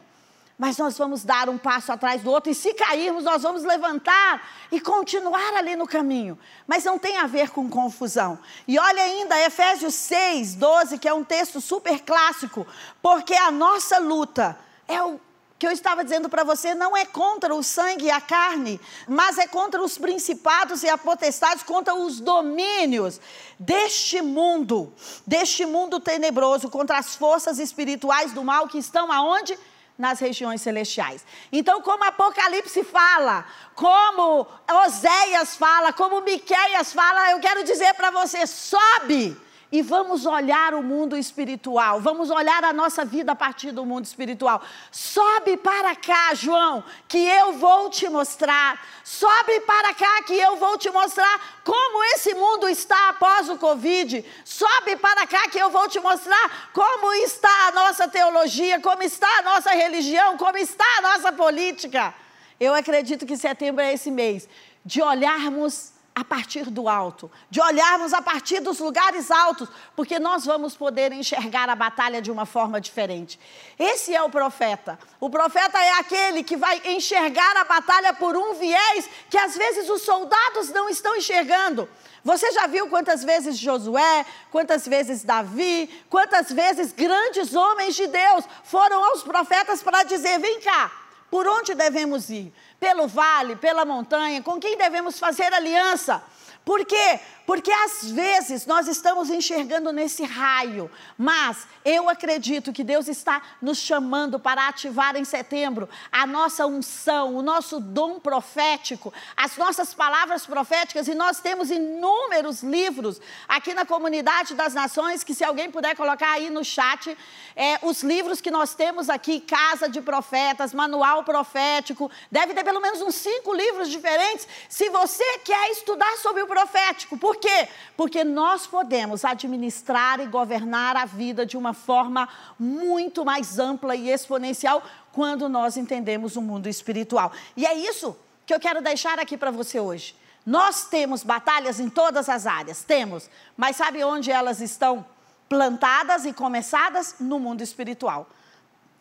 Mas 0.60 0.78
nós 0.78 0.96
vamos 0.96 1.24
dar 1.24 1.50
um 1.50 1.58
passo 1.58 1.92
atrás 1.92 2.22
do 2.22 2.32
outro, 2.32 2.52
e 2.52 2.56
se 2.56 2.74
cairmos, 2.76 3.26
nós 3.26 3.42
vamos 3.42 3.64
levantar 3.64 4.48
e 4.72 4.80
continuar 4.80 5.56
ali 5.56 5.76
no 5.76 5.88
caminho. 5.88 6.40
Mas 6.66 6.86
não 6.86 7.00
tem 7.00 7.18
a 7.18 7.28
ver 7.28 7.50
com 7.50 7.68
confusão. 7.68 8.40
E 8.68 8.80
olha 8.80 9.04
ainda 9.04 9.38
Efésios 9.42 9.96
6, 9.96 10.56
12, 10.56 11.00
que 11.00 11.10
é 11.10 11.14
um 11.14 11.26
texto 11.26 11.60
super 11.60 12.00
clássico, 12.02 12.66
porque 13.02 13.34
a 13.34 13.52
nossa 13.52 13.98
luta 13.98 14.58
é 14.88 15.02
o, 15.02 15.20
que 15.58 15.66
eu 15.66 15.72
estava 15.72 16.04
dizendo 16.04 16.28
para 16.28 16.44
você 16.44 16.76
não 16.76 16.96
é 16.96 17.06
contra 17.06 17.56
o 17.56 17.64
sangue 17.64 18.06
e 18.06 18.12
a 18.12 18.20
carne, 18.20 18.80
mas 19.08 19.38
é 19.38 19.48
contra 19.48 19.82
os 19.82 19.98
principados 19.98 20.84
e 20.84 20.90
a 20.90 20.98
potestades, 20.98 21.64
contra 21.64 21.96
os 21.96 22.20
domínios 22.20 23.22
deste 23.58 24.22
mundo, 24.22 24.94
deste 25.26 25.66
mundo 25.66 26.00
tenebroso, 26.00 26.70
contra 26.70 26.98
as 26.98 27.16
forças 27.16 27.58
espirituais 27.58 28.34
do 28.34 28.44
mal 28.44 28.68
que 28.68 28.78
estão 28.78 29.12
aonde? 29.12 29.58
Nas 29.98 30.20
regiões 30.20 30.62
celestiais. 30.62 31.26
Então, 31.50 31.82
como 31.82 32.04
Apocalipse 32.04 32.84
fala, 32.84 33.46
como 33.74 34.46
Oséias 34.86 35.56
fala, 35.56 35.94
como 35.94 36.20
Miqueias 36.20 36.92
fala, 36.92 37.32
eu 37.32 37.40
quero 37.40 37.64
dizer 37.64 37.94
para 37.94 38.12
você: 38.12 38.46
sobe 38.46 39.38
e 39.76 39.82
vamos 39.82 40.26
olhar 40.26 40.74
o 40.74 40.82
mundo 40.82 41.18
espiritual, 41.18 42.00
vamos 42.00 42.32
olhar 42.32 42.64
a 42.64 42.72
nossa 42.72 43.04
vida 43.04 43.34
a 43.34 43.36
partir 43.36 43.74
do 43.74 43.86
mundo 43.86 44.06
espiritual. 44.06 44.64
Sobe 44.90 45.58
para 45.58 45.94
cá, 45.98 46.34
João, 46.34 46.82
que 47.10 47.18
eu 47.18 47.52
vou 47.52 47.90
te 47.90 48.08
mostrar. 48.08 48.82
Sobe 49.04 49.60
para 49.68 49.94
cá, 49.94 50.24
que 50.24 50.34
eu 50.34 50.56
vou 50.56 50.78
te 50.78 50.90
mostrar 50.90 51.60
como 51.66 52.02
esse 52.16 52.34
mundo 52.36 52.70
está 52.70 53.10
após 53.10 53.50
o 53.50 53.58
Covid. 53.58 54.24
Sobe 54.46 54.96
para 54.96 55.28
cá, 55.28 55.50
que 55.50 55.60
eu 55.60 55.70
vou 55.70 55.90
te 55.90 56.00
mostrar 56.00 56.70
como 56.72 57.14
está 57.16 57.68
a 57.68 57.72
nossa 57.72 58.08
teologia, 58.08 58.80
como 58.80 59.04
está 59.04 59.28
a 59.40 59.42
nossa 59.42 59.72
religião, 59.72 60.38
como 60.38 60.58
está 60.58 60.86
a 61.00 61.02
nossa 61.02 61.34
política. 61.34 62.16
Eu 62.58 62.74
acredito 62.74 63.26
que 63.26 63.36
setembro 63.36 63.84
é 63.84 63.94
esse 63.94 64.10
mês 64.10 64.48
de 64.86 65.02
olharmos 65.02 65.95
a 66.16 66.24
partir 66.24 66.70
do 66.70 66.88
alto, 66.88 67.30
de 67.50 67.60
olharmos 67.60 68.14
a 68.14 68.22
partir 68.22 68.62
dos 68.62 68.80
lugares 68.80 69.30
altos, 69.30 69.68
porque 69.98 70.18
nós 70.18 70.46
vamos 70.46 70.74
poder 70.74 71.12
enxergar 71.12 71.70
a 71.70 71.76
batalha 71.76 72.22
de 72.22 72.32
uma 72.32 72.46
forma 72.46 72.80
diferente. 72.80 73.38
Esse 73.78 74.16
é 74.16 74.24
o 74.24 74.30
profeta. 74.30 74.98
O 75.20 75.30
profeta 75.30 75.78
é 75.78 75.92
aquele 76.00 76.42
que 76.42 76.56
vai 76.56 76.82
enxergar 76.86 77.58
a 77.58 77.66
batalha 77.66 78.14
por 78.14 78.38
um 78.38 78.54
viés 78.54 79.10
que 79.30 79.38
às 79.38 79.58
vezes 79.58 79.90
os 79.90 80.04
soldados 80.04 80.70
não 80.70 80.88
estão 80.88 81.18
enxergando. 81.18 81.90
Você 82.24 82.50
já 82.54 82.66
viu 82.66 82.88
quantas 82.88 83.22
vezes 83.22 83.58
Josué, 83.58 84.26
quantas 84.50 84.88
vezes 84.88 85.22
Davi, 85.22 85.90
quantas 86.10 86.50
vezes 86.50 86.94
grandes 86.94 87.54
homens 87.54 87.94
de 87.94 88.08
Deus 88.08 88.46
foram 88.64 89.04
aos 89.04 89.22
profetas 89.22 89.84
para 89.84 90.04
dizer: 90.04 90.40
vem 90.40 90.62
cá, 90.62 90.92
por 91.30 91.46
onde 91.46 91.76
devemos 91.76 92.30
ir? 92.30 92.54
Pelo 92.86 93.08
vale, 93.08 93.56
pela 93.56 93.84
montanha, 93.84 94.44
com 94.44 94.60
quem 94.60 94.78
devemos 94.78 95.18
fazer 95.18 95.52
aliança. 95.52 96.22
Por 96.64 96.86
quê? 96.86 97.20
Porque 97.46 97.72
às 97.72 98.10
vezes 98.10 98.66
nós 98.66 98.88
estamos 98.88 99.30
enxergando 99.30 99.92
nesse 99.92 100.24
raio, 100.24 100.90
mas 101.18 101.68
eu 101.84 102.10
acredito 102.10 102.74
que 102.74 102.84
Deus 102.84 103.08
está 103.08 103.42
nos 103.62 103.78
chamando 103.78 104.40
para 104.40 104.68
ativar 104.68 105.16
em 105.16 105.24
setembro 105.24 105.88
a 106.12 106.26
nossa 106.26 106.66
unção, 106.66 107.36
o 107.36 107.44
nosso 107.44 107.80
dom 107.80 108.20
profético, 108.20 109.14
as 109.38 109.58
nossas 109.58 109.94
palavras 109.94 110.46
proféticas, 110.46 111.08
e 111.08 111.14
nós 111.14 111.40
temos 111.40 111.70
inúmeros 111.70 112.64
livros 112.64 113.22
aqui 113.48 113.74
na 113.74 113.86
comunidade 113.86 114.56
das 114.56 114.74
nações, 114.74 115.24
que 115.24 115.34
se 115.34 115.44
alguém 115.44 115.70
puder 115.70 115.96
colocar 115.96 116.32
aí 116.32 116.50
no 116.50 116.64
chat, 116.64 117.16
é, 117.56 117.78
os 117.84 118.02
livros 118.02 118.42
que 118.42 118.50
nós 118.50 118.74
temos 118.74 119.10
aqui, 119.10 119.40
Casa 119.40 119.88
de 119.88 120.02
Profetas, 120.02 120.74
Manual 120.74 121.24
Profético, 121.24 122.10
deve 122.32 122.54
ter 122.56 122.64
pelo 122.64 122.82
menos 122.82 123.02
uns 123.02 123.16
cinco 123.16 123.54
livros 123.54 123.90
diferentes, 123.90 124.48
se 124.68 124.90
você 124.90 125.40
quer 125.40 125.70
estudar 125.72 126.18
sobre 126.18 126.42
o 126.42 126.48
profético, 126.48 127.18
por 127.18 127.35
quê? 127.40 127.68
Porque 127.96 128.24
nós 128.24 128.68
podemos 128.68 129.24
administrar 129.24 130.20
e 130.20 130.28
governar 130.28 130.96
a 130.96 131.06
vida 131.06 131.46
de 131.46 131.58
uma 131.58 131.74
forma 131.74 132.28
muito 132.60 133.24
mais 133.24 133.60
ampla 133.60 133.96
e 133.96 134.10
exponencial 134.10 134.84
quando 135.12 135.48
nós 135.48 135.78
entendemos 135.78 136.36
o 136.36 136.42
mundo 136.42 136.68
espiritual. 136.68 137.32
E 137.56 137.66
é 137.66 137.74
isso 137.74 138.18
que 138.46 138.54
eu 138.54 138.60
quero 138.60 138.82
deixar 138.82 139.20
aqui 139.20 139.38
para 139.38 139.52
você 139.52 139.80
hoje. 139.80 140.16
Nós 140.46 140.86
temos 140.86 141.24
batalhas 141.24 141.80
em 141.80 141.90
todas 141.90 142.30
as 142.30 142.46
áreas, 142.46 142.84
temos, 142.84 143.30
mas 143.58 143.78
sabe 143.78 144.04
onde 144.04 144.32
elas 144.32 144.62
estão 144.62 145.06
plantadas 145.50 146.26
e 146.26 146.34
começadas? 146.34 147.16
No 147.20 147.40
mundo 147.40 147.62
espiritual 147.62 148.30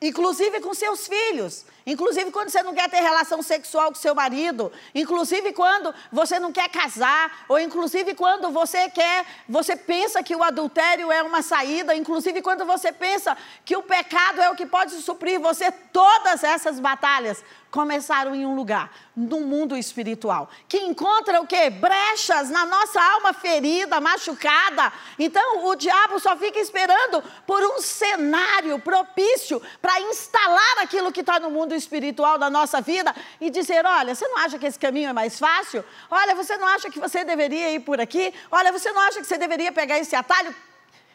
inclusive 0.07 0.61
com 0.61 0.75
seus 0.75 1.07
filhos, 1.07 1.65
inclusive 1.87 2.31
quando 2.31 2.51
você 2.51 2.63
não 2.63 2.75
quer 2.75 2.89
ter 2.89 3.01
relação 3.01 3.43
sexual 3.43 3.89
com 3.89 3.95
seu 3.95 4.15
marido, 4.15 4.73
inclusive 4.95 5.53
quando 5.53 5.95
você 6.11 6.39
não 6.39 6.53
quer 6.53 6.69
casar, 6.69 7.45
ou 7.49 7.59
inclusive 7.59 8.15
quando 8.15 8.51
você 8.51 8.89
quer, 8.89 9.27
você 9.49 9.77
pensa 9.77 10.23
que 10.23 10.35
o 10.35 10.43
adultério 10.43 11.13
é 11.13 11.23
uma 11.23 11.43
saída, 11.43 11.95
inclusive 11.95 12.43
quando 12.43 12.65
você 12.65 12.93
pensa 12.93 13.37
que 13.65 13.77
o 13.77 13.83
pecado 13.83 14.41
é 14.41 14.51
o 14.51 14.55
que 14.55 14.67
pode 14.67 14.93
suprir 15.03 15.41
você, 15.41 15.71
todas 15.71 16.43
essas 16.43 16.81
batalhas 16.81 17.43
começaram 17.75 18.37
em 18.37 18.47
um 18.47 18.55
lugar, 18.55 18.89
no 19.17 19.41
mundo 19.41 19.77
espiritual, 19.77 20.49
que 20.69 20.79
encontra 20.79 21.41
o 21.41 21.47
quê? 21.47 21.71
Brechas 21.71 22.49
na 22.49 22.65
nossa 22.65 23.03
alma 23.03 23.33
ferida, 23.33 24.01
machucada. 24.01 24.93
Então, 25.19 25.67
o 25.67 25.75
diabo 25.75 26.21
só 26.21 26.37
fica 26.37 26.61
esperando 26.61 27.21
por 27.45 27.61
um 27.65 27.81
cenário 27.81 28.79
propício 28.79 29.61
para 29.83 30.01
instalar 30.03 30.79
aquilo 30.83 31.11
que 31.11 31.19
está 31.19 31.41
no 31.41 31.51
mundo 31.51 31.74
espiritual 31.75 32.39
da 32.39 32.49
nossa 32.49 32.81
vida 32.81 33.15
e 33.41 33.51
dizer: 33.51 33.85
olha, 33.85 34.15
você 34.15 34.27
não 34.27 34.39
acha 34.39 34.59
que 34.59 34.67
esse 34.67 34.79
caminho 34.79 35.11
é 35.11 35.13
mais 35.13 35.39
fácil? 35.39 35.85
Olha, 36.11 36.35
você 36.35 36.57
não 36.57 36.67
acha 36.67 36.91
que 36.91 36.99
você 36.99 37.25
deveria 37.25 37.73
ir 37.73 37.81
por 37.81 38.01
aqui? 38.01 38.33
Olha, 38.51 38.73
você 38.73 38.93
não 38.93 39.01
acha 39.01 39.21
que 39.21 39.27
você 39.27 39.39
deveria 39.39 39.73
pegar 39.73 39.99
esse 39.99 40.15
atalho? 40.15 40.55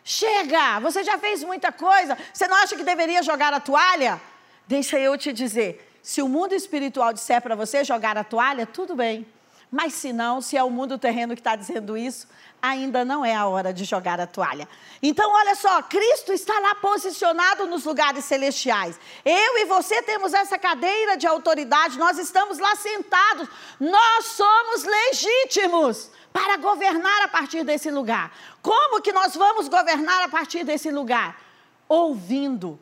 Chega, 0.03 0.79
você 0.79 1.03
já 1.03 1.17
fez 1.17 1.43
muita 1.43 1.71
coisa. 1.71 2.17
Você 2.33 2.47
não 2.47 2.55
acha 2.55 2.75
que 2.75 2.83
deveria 2.83 3.21
jogar 3.21 3.53
a 3.53 3.59
toalha? 3.59 4.19
Deixa 4.67 4.99
eu 4.99 5.17
te 5.17 5.33
dizer, 5.33 5.87
se 6.01 6.21
o 6.21 6.27
mundo 6.27 6.53
espiritual 6.53 7.13
disser 7.13 7.41
para 7.41 7.55
você 7.55 7.83
jogar 7.83 8.17
a 8.17 8.23
toalha, 8.23 8.65
tudo 8.65 8.95
bem. 8.95 9.25
Mas 9.71 9.93
se 9.93 10.11
não, 10.11 10.41
se 10.41 10.57
é 10.57 10.63
o 10.63 10.69
mundo 10.69 10.97
terreno 10.97 11.35
que 11.35 11.41
está 11.41 11.55
dizendo 11.55 11.95
isso, 11.95 12.27
ainda 12.59 13.05
não 13.05 13.23
é 13.23 13.35
a 13.35 13.45
hora 13.45 13.71
de 13.71 13.85
jogar 13.85 14.19
a 14.19 14.25
toalha. 14.25 14.67
Então, 15.01 15.31
olha 15.31 15.53
só, 15.55 15.81
Cristo 15.83 16.33
está 16.33 16.57
lá 16.59 16.75
posicionado 16.75 17.67
nos 17.67 17.85
lugares 17.85 18.25
celestiais. 18.25 18.99
Eu 19.23 19.57
e 19.59 19.65
você 19.65 20.01
temos 20.01 20.33
essa 20.33 20.57
cadeira 20.57 21.15
de 21.15 21.27
autoridade, 21.27 21.99
nós 21.99 22.17
estamos 22.17 22.57
lá 22.57 22.75
sentados, 22.75 23.47
nós 23.79 24.25
somos 24.25 24.83
legítimos 24.83 26.09
para 26.33 26.57
governar 26.57 27.23
a 27.23 27.27
partir 27.27 27.63
desse 27.63 27.91
lugar. 27.91 28.31
Como 28.61 29.01
que 29.01 29.11
nós 29.11 29.35
vamos 29.35 29.67
governar 29.67 30.23
a 30.23 30.29
partir 30.29 30.63
desse 30.63 30.89
lugar? 30.89 31.39
Ouvindo 31.87 32.79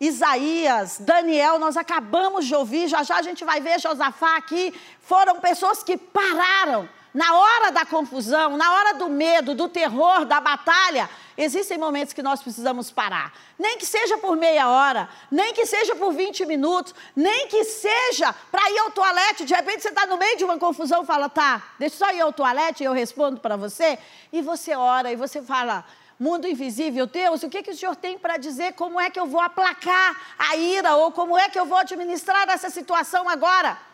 Isaías, 0.00 0.98
Daniel, 1.00 1.58
nós 1.58 1.76
acabamos 1.76 2.46
de 2.46 2.54
ouvir, 2.54 2.86
já 2.86 3.02
já 3.02 3.16
a 3.16 3.22
gente 3.22 3.44
vai 3.44 3.60
ver 3.60 3.80
Josafá 3.80 4.36
aqui, 4.36 4.72
foram 5.00 5.40
pessoas 5.40 5.82
que 5.82 5.96
pararam 5.96 6.88
na 7.12 7.34
hora 7.34 7.72
da 7.72 7.84
confusão, 7.84 8.56
na 8.56 8.72
hora 8.72 8.94
do 8.94 9.08
medo, 9.08 9.54
do 9.54 9.68
terror, 9.68 10.24
da 10.24 10.40
batalha. 10.40 11.08
Existem 11.36 11.78
momentos 11.78 12.12
que 12.12 12.22
nós 12.22 12.42
precisamos 12.42 12.90
parar, 12.90 13.32
nem 13.58 13.78
que 13.78 13.86
seja 13.86 14.18
por 14.18 14.36
meia 14.36 14.68
hora, 14.68 15.08
nem 15.30 15.52
que 15.52 15.66
seja 15.66 15.96
por 15.96 16.12
20 16.12 16.44
minutos, 16.46 16.94
nem 17.16 17.48
que 17.48 17.64
seja 17.64 18.32
para 18.52 18.70
ir 18.70 18.78
ao 18.78 18.90
toalete. 18.90 19.44
De 19.44 19.54
repente 19.54 19.82
você 19.82 19.88
está 19.88 20.06
no 20.06 20.16
meio 20.16 20.36
de 20.36 20.44
uma 20.44 20.58
confusão, 20.58 21.04
fala, 21.04 21.28
tá, 21.28 21.62
deixa 21.78 21.96
só 21.96 22.12
ir 22.12 22.20
ao 22.20 22.32
toalete 22.32 22.82
e 22.82 22.86
eu 22.86 22.92
respondo 22.92 23.40
para 23.40 23.56
você. 23.56 23.98
E 24.32 24.42
você 24.42 24.74
ora 24.74 25.12
e 25.12 25.16
você 25.16 25.42
fala, 25.42 25.84
mundo 26.18 26.48
invisível, 26.48 27.06
Deus, 27.06 27.42
o 27.42 27.48
que, 27.48 27.62
que 27.62 27.70
o 27.70 27.76
Senhor 27.76 27.94
tem 27.94 28.18
para 28.18 28.36
dizer? 28.36 28.72
Como 28.72 29.00
é 29.00 29.08
que 29.08 29.20
eu 29.20 29.26
vou 29.26 29.40
aplacar 29.40 30.34
a 30.38 30.56
ira? 30.56 30.96
Ou 30.96 31.12
como 31.12 31.38
é 31.38 31.48
que 31.48 31.58
eu 31.58 31.64
vou 31.64 31.78
administrar 31.78 32.48
essa 32.48 32.68
situação 32.70 33.28
agora? 33.28 33.87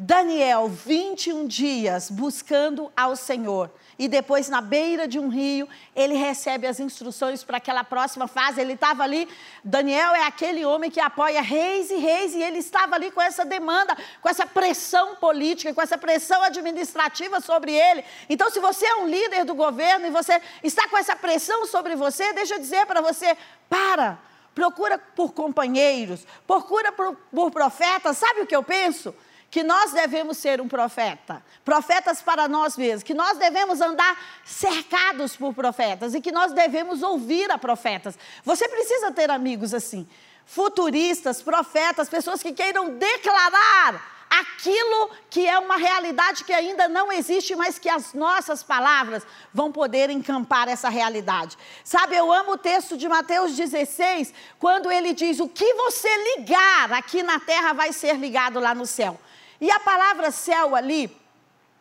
Daniel, 0.00 0.68
21 0.68 1.48
dias 1.48 2.08
buscando 2.08 2.92
ao 2.96 3.16
Senhor. 3.16 3.68
E 3.98 4.06
depois, 4.06 4.48
na 4.48 4.60
beira 4.60 5.08
de 5.08 5.18
um 5.18 5.26
rio, 5.26 5.68
ele 5.96 6.14
recebe 6.14 6.68
as 6.68 6.78
instruções 6.78 7.42
para 7.42 7.56
aquela 7.56 7.82
próxima 7.82 8.28
fase. 8.28 8.60
Ele 8.60 8.74
estava 8.74 9.02
ali. 9.02 9.28
Daniel 9.64 10.14
é 10.14 10.22
aquele 10.22 10.64
homem 10.64 10.88
que 10.88 11.00
apoia 11.00 11.42
reis 11.42 11.90
e 11.90 11.96
reis, 11.96 12.32
e 12.32 12.40
ele 12.40 12.58
estava 12.58 12.94
ali 12.94 13.10
com 13.10 13.20
essa 13.20 13.44
demanda, 13.44 13.96
com 14.22 14.28
essa 14.28 14.46
pressão 14.46 15.16
política, 15.16 15.74
com 15.74 15.82
essa 15.82 15.98
pressão 15.98 16.44
administrativa 16.44 17.40
sobre 17.40 17.74
ele. 17.74 18.04
Então, 18.28 18.48
se 18.50 18.60
você 18.60 18.86
é 18.86 18.94
um 18.94 19.08
líder 19.08 19.44
do 19.44 19.56
governo 19.56 20.06
e 20.06 20.10
você 20.10 20.40
está 20.62 20.86
com 20.88 20.96
essa 20.96 21.16
pressão 21.16 21.66
sobre 21.66 21.96
você, 21.96 22.32
deixa 22.34 22.54
eu 22.54 22.60
dizer 22.60 22.86
para 22.86 23.00
você: 23.00 23.36
para. 23.68 24.16
Procura 24.54 24.98
por 24.98 25.32
companheiros, 25.32 26.24
procura 26.46 26.92
por, 26.92 27.16
por 27.32 27.50
profetas. 27.50 28.16
Sabe 28.16 28.42
o 28.42 28.46
que 28.46 28.54
eu 28.54 28.62
penso? 28.62 29.12
Que 29.50 29.62
nós 29.62 29.92
devemos 29.92 30.36
ser 30.36 30.60
um 30.60 30.68
profeta, 30.68 31.42
profetas 31.64 32.20
para 32.20 32.46
nós 32.46 32.76
mesmos, 32.76 33.02
que 33.02 33.14
nós 33.14 33.38
devemos 33.38 33.80
andar 33.80 34.18
cercados 34.44 35.36
por 35.36 35.54
profetas 35.54 36.14
e 36.14 36.20
que 36.20 36.30
nós 36.30 36.52
devemos 36.52 37.02
ouvir 37.02 37.50
a 37.50 37.56
profetas. 37.56 38.18
Você 38.44 38.68
precisa 38.68 39.10
ter 39.10 39.30
amigos 39.30 39.72
assim, 39.72 40.06
futuristas, 40.44 41.40
profetas, 41.40 42.08
pessoas 42.08 42.42
que 42.42 42.52
queiram 42.52 42.90
declarar 42.96 44.18
aquilo 44.28 45.10
que 45.30 45.46
é 45.46 45.58
uma 45.58 45.76
realidade 45.76 46.44
que 46.44 46.52
ainda 46.52 46.86
não 46.86 47.10
existe, 47.10 47.56
mas 47.56 47.78
que 47.78 47.88
as 47.88 48.12
nossas 48.12 48.62
palavras 48.62 49.26
vão 49.52 49.72
poder 49.72 50.10
encampar 50.10 50.68
essa 50.68 50.90
realidade. 50.90 51.56
Sabe, 51.82 52.16
eu 52.16 52.30
amo 52.30 52.52
o 52.52 52.58
texto 52.58 52.96
de 52.96 53.08
Mateus 53.08 53.56
16, 53.56 54.34
quando 54.58 54.90
ele 54.90 55.14
diz: 55.14 55.40
O 55.40 55.48
que 55.48 55.72
você 55.74 56.08
ligar 56.36 56.92
aqui 56.92 57.22
na 57.22 57.40
terra 57.40 57.72
vai 57.72 57.92
ser 57.92 58.16
ligado 58.16 58.60
lá 58.60 58.74
no 58.74 58.86
céu. 58.86 59.18
E 59.60 59.70
a 59.70 59.80
palavra 59.80 60.30
céu 60.30 60.74
ali, 60.74 61.14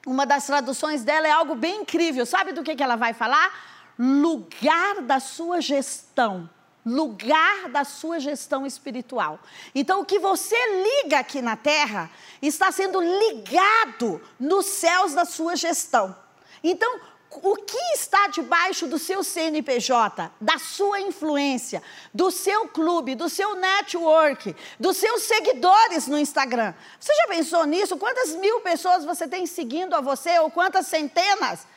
uma 0.06 0.26
das 0.26 0.46
traduções 0.46 1.04
dela 1.04 1.28
é 1.28 1.32
algo 1.32 1.56
bem 1.56 1.82
incrível. 1.82 2.26
Sabe 2.26 2.52
do 2.52 2.64
que, 2.64 2.76
que 2.76 2.84
ela 2.84 2.96
vai 2.96 3.14
falar? 3.14 3.54
Lugar 3.98 5.02
da 5.02 5.20
sua 5.20 5.62
gestão 5.62 6.50
lugar 6.88 7.68
da 7.68 7.84
sua 7.84 8.18
gestão 8.18 8.66
espiritual. 8.66 9.40
Então, 9.76 10.00
o 10.00 10.06
que 10.06 10.20
você 10.20 10.56
liga 11.04 11.20
aqui 11.20 11.42
na 11.42 11.58
terra 11.58 12.10
está 12.42 12.72
sendo 12.72 13.02
ligado 13.02 14.22
nos 14.40 14.68
céus 14.68 15.14
da 15.14 15.26
sua 15.26 15.58
gestão. 15.58 16.16
Então, 16.64 17.00
o 17.30 17.56
que 17.56 17.78
está 17.94 18.28
debaixo 18.28 18.88
do 18.88 18.98
seu 18.98 19.24
CNPJ, 19.24 20.32
da 20.40 20.58
sua 20.58 21.00
influência, 21.02 21.84
do 22.14 22.32
seu 22.32 22.68
clube, 22.68 23.16
do 23.16 23.30
seu 23.30 23.56
network, 23.56 24.56
dos 24.80 24.98
seus 24.98 25.24
seguidores 25.24 26.08
no 26.08 26.18
Instagram? 26.18 26.74
Você 27.00 27.14
já 27.14 27.28
pensou 27.28 27.66
nisso? 27.66 27.98
Quantas 27.98 28.36
mil 28.36 28.62
pessoas 28.62 29.06
você 29.06 29.28
tem 29.28 29.46
seguindo 29.46 29.94
a 29.94 30.02
você 30.02 30.40
ou 30.40 30.50
quantas 30.50 30.88
centenas? 30.88 31.68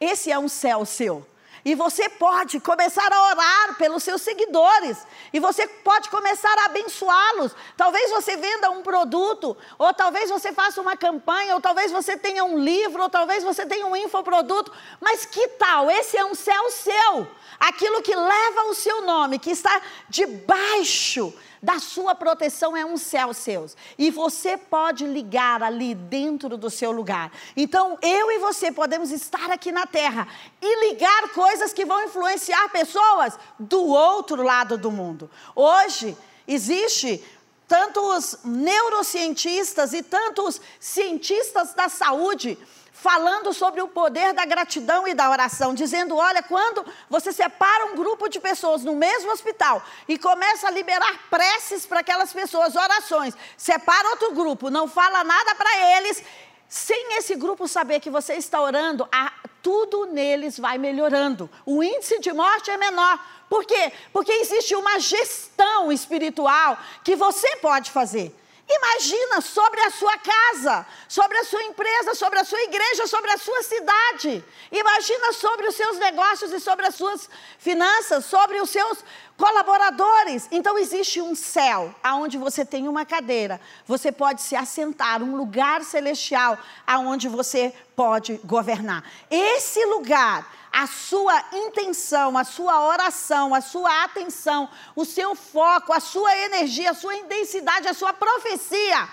Esse 0.00 0.30
é 0.30 0.38
um 0.38 0.48
céu 0.48 0.84
seu. 0.84 1.26
E 1.64 1.74
você 1.74 2.08
pode 2.10 2.60
começar 2.60 3.10
a 3.10 3.30
orar 3.30 3.78
pelos 3.78 4.02
seus 4.02 4.20
seguidores. 4.20 4.98
E 5.32 5.40
você 5.40 5.66
pode 5.66 6.10
começar 6.10 6.54
a 6.58 6.66
abençoá-los. 6.66 7.56
Talvez 7.74 8.10
você 8.10 8.36
venda 8.36 8.70
um 8.70 8.82
produto, 8.82 9.56
ou 9.78 9.94
talvez 9.94 10.28
você 10.28 10.52
faça 10.52 10.80
uma 10.80 10.94
campanha, 10.94 11.54
ou 11.54 11.60
talvez 11.62 11.90
você 11.90 12.18
tenha 12.18 12.44
um 12.44 12.58
livro, 12.58 13.02
ou 13.02 13.08
talvez 13.08 13.42
você 13.42 13.64
tenha 13.64 13.86
um 13.86 13.96
infoproduto. 13.96 14.70
Mas 15.00 15.24
que 15.24 15.48
tal? 15.48 15.90
Esse 15.90 16.18
é 16.18 16.24
um 16.24 16.34
céu 16.34 16.70
seu. 16.70 17.26
Aquilo 17.58 18.02
que 18.02 18.14
leva 18.14 18.64
o 18.68 18.74
seu 18.74 19.00
nome, 19.02 19.38
que 19.38 19.50
está 19.50 19.80
debaixo 20.08 21.32
da 21.64 21.78
sua 21.78 22.14
proteção 22.14 22.76
é 22.76 22.84
um 22.84 22.98
céu 22.98 23.32
seus. 23.32 23.74
E 23.96 24.10
você 24.10 24.54
pode 24.58 25.06
ligar 25.06 25.62
ali 25.62 25.94
dentro 25.94 26.58
do 26.58 26.68
seu 26.68 26.92
lugar. 26.92 27.32
Então, 27.56 27.98
eu 28.02 28.30
e 28.30 28.38
você 28.38 28.70
podemos 28.70 29.10
estar 29.10 29.50
aqui 29.50 29.72
na 29.72 29.86
terra 29.86 30.28
e 30.60 30.90
ligar 30.90 31.30
coisas 31.30 31.72
que 31.72 31.86
vão 31.86 32.04
influenciar 32.04 32.68
pessoas 32.68 33.38
do 33.58 33.82
outro 33.82 34.42
lado 34.42 34.76
do 34.76 34.90
mundo. 34.90 35.30
Hoje, 35.56 36.14
existe 36.46 37.24
tantos 37.66 38.38
neurocientistas 38.44 39.94
e 39.94 40.02
tantos 40.02 40.60
cientistas 40.78 41.72
da 41.72 41.88
saúde 41.88 42.58
falando 43.04 43.52
sobre 43.52 43.82
o 43.82 43.88
poder 43.88 44.32
da 44.32 44.46
gratidão 44.46 45.06
e 45.06 45.12
da 45.12 45.28
oração, 45.28 45.74
dizendo: 45.74 46.16
olha, 46.16 46.42
quando 46.42 46.82
você 47.10 47.30
separa 47.34 47.84
um 47.84 47.96
grupo 47.96 48.30
de 48.30 48.40
pessoas 48.40 48.82
no 48.82 48.96
mesmo 48.96 49.30
hospital 49.30 49.82
e 50.08 50.16
começa 50.16 50.68
a 50.68 50.70
liberar 50.70 51.28
preces 51.28 51.84
para 51.84 52.00
aquelas 52.00 52.32
pessoas, 52.32 52.74
orações, 52.74 53.34
separa 53.58 54.08
outro 54.08 54.32
grupo, 54.32 54.70
não 54.70 54.88
fala 54.88 55.22
nada 55.22 55.54
para 55.54 55.98
eles, 55.98 56.22
sem 56.66 57.18
esse 57.18 57.34
grupo 57.34 57.68
saber 57.68 58.00
que 58.00 58.08
você 58.08 58.36
está 58.36 58.58
orando, 58.58 59.06
a, 59.12 59.30
tudo 59.62 60.06
neles 60.06 60.58
vai 60.58 60.78
melhorando. 60.78 61.50
O 61.66 61.82
índice 61.82 62.18
de 62.20 62.32
morte 62.32 62.70
é 62.70 62.78
menor. 62.78 63.22
Por 63.50 63.66
quê? 63.66 63.92
Porque 64.14 64.32
existe 64.32 64.74
uma 64.74 64.98
gestão 64.98 65.92
espiritual 65.92 66.78
que 67.04 67.14
você 67.14 67.56
pode 67.56 67.90
fazer. 67.90 68.34
Imagina 68.66 69.42
sobre 69.42 69.80
a 69.80 69.90
sua 69.90 70.16
casa, 70.16 70.86
sobre 71.06 71.36
a 71.38 71.44
sua 71.44 71.62
empresa, 71.64 72.14
sobre 72.14 72.38
a 72.38 72.44
sua 72.44 72.62
igreja, 72.62 73.06
sobre 73.06 73.30
a 73.30 73.36
sua 73.36 73.62
cidade. 73.62 74.42
Imagina 74.72 75.32
sobre 75.34 75.66
os 75.66 75.74
seus 75.74 75.98
negócios 75.98 76.50
e 76.50 76.58
sobre 76.58 76.86
as 76.86 76.94
suas 76.94 77.28
finanças, 77.58 78.24
sobre 78.24 78.60
os 78.60 78.70
seus 78.70 79.04
colaboradores. 79.36 80.48
Então 80.50 80.78
existe 80.78 81.20
um 81.20 81.34
céu 81.34 81.94
aonde 82.02 82.38
você 82.38 82.64
tem 82.64 82.88
uma 82.88 83.04
cadeira, 83.04 83.60
você 83.86 84.10
pode 84.10 84.40
se 84.40 84.56
assentar, 84.56 85.22
um 85.22 85.36
lugar 85.36 85.82
celestial 85.82 86.56
aonde 86.86 87.28
você 87.28 87.74
pode 87.94 88.40
governar. 88.44 89.04
Esse 89.30 89.84
lugar 89.86 90.63
a 90.74 90.88
sua 90.88 91.40
intenção, 91.52 92.36
a 92.36 92.42
sua 92.42 92.84
oração, 92.84 93.54
a 93.54 93.60
sua 93.60 94.02
atenção, 94.02 94.68
o 94.96 95.04
seu 95.04 95.36
foco, 95.36 95.92
a 95.92 96.00
sua 96.00 96.36
energia, 96.36 96.90
a 96.90 96.94
sua 96.94 97.14
intensidade, 97.14 97.86
a 97.86 97.94
sua 97.94 98.12
profecia, 98.12 99.08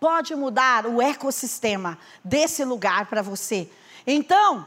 pode 0.00 0.34
mudar 0.34 0.86
o 0.86 1.02
ecossistema 1.02 1.98
desse 2.24 2.64
lugar 2.64 3.04
para 3.04 3.20
você. 3.20 3.70
Então, 4.06 4.66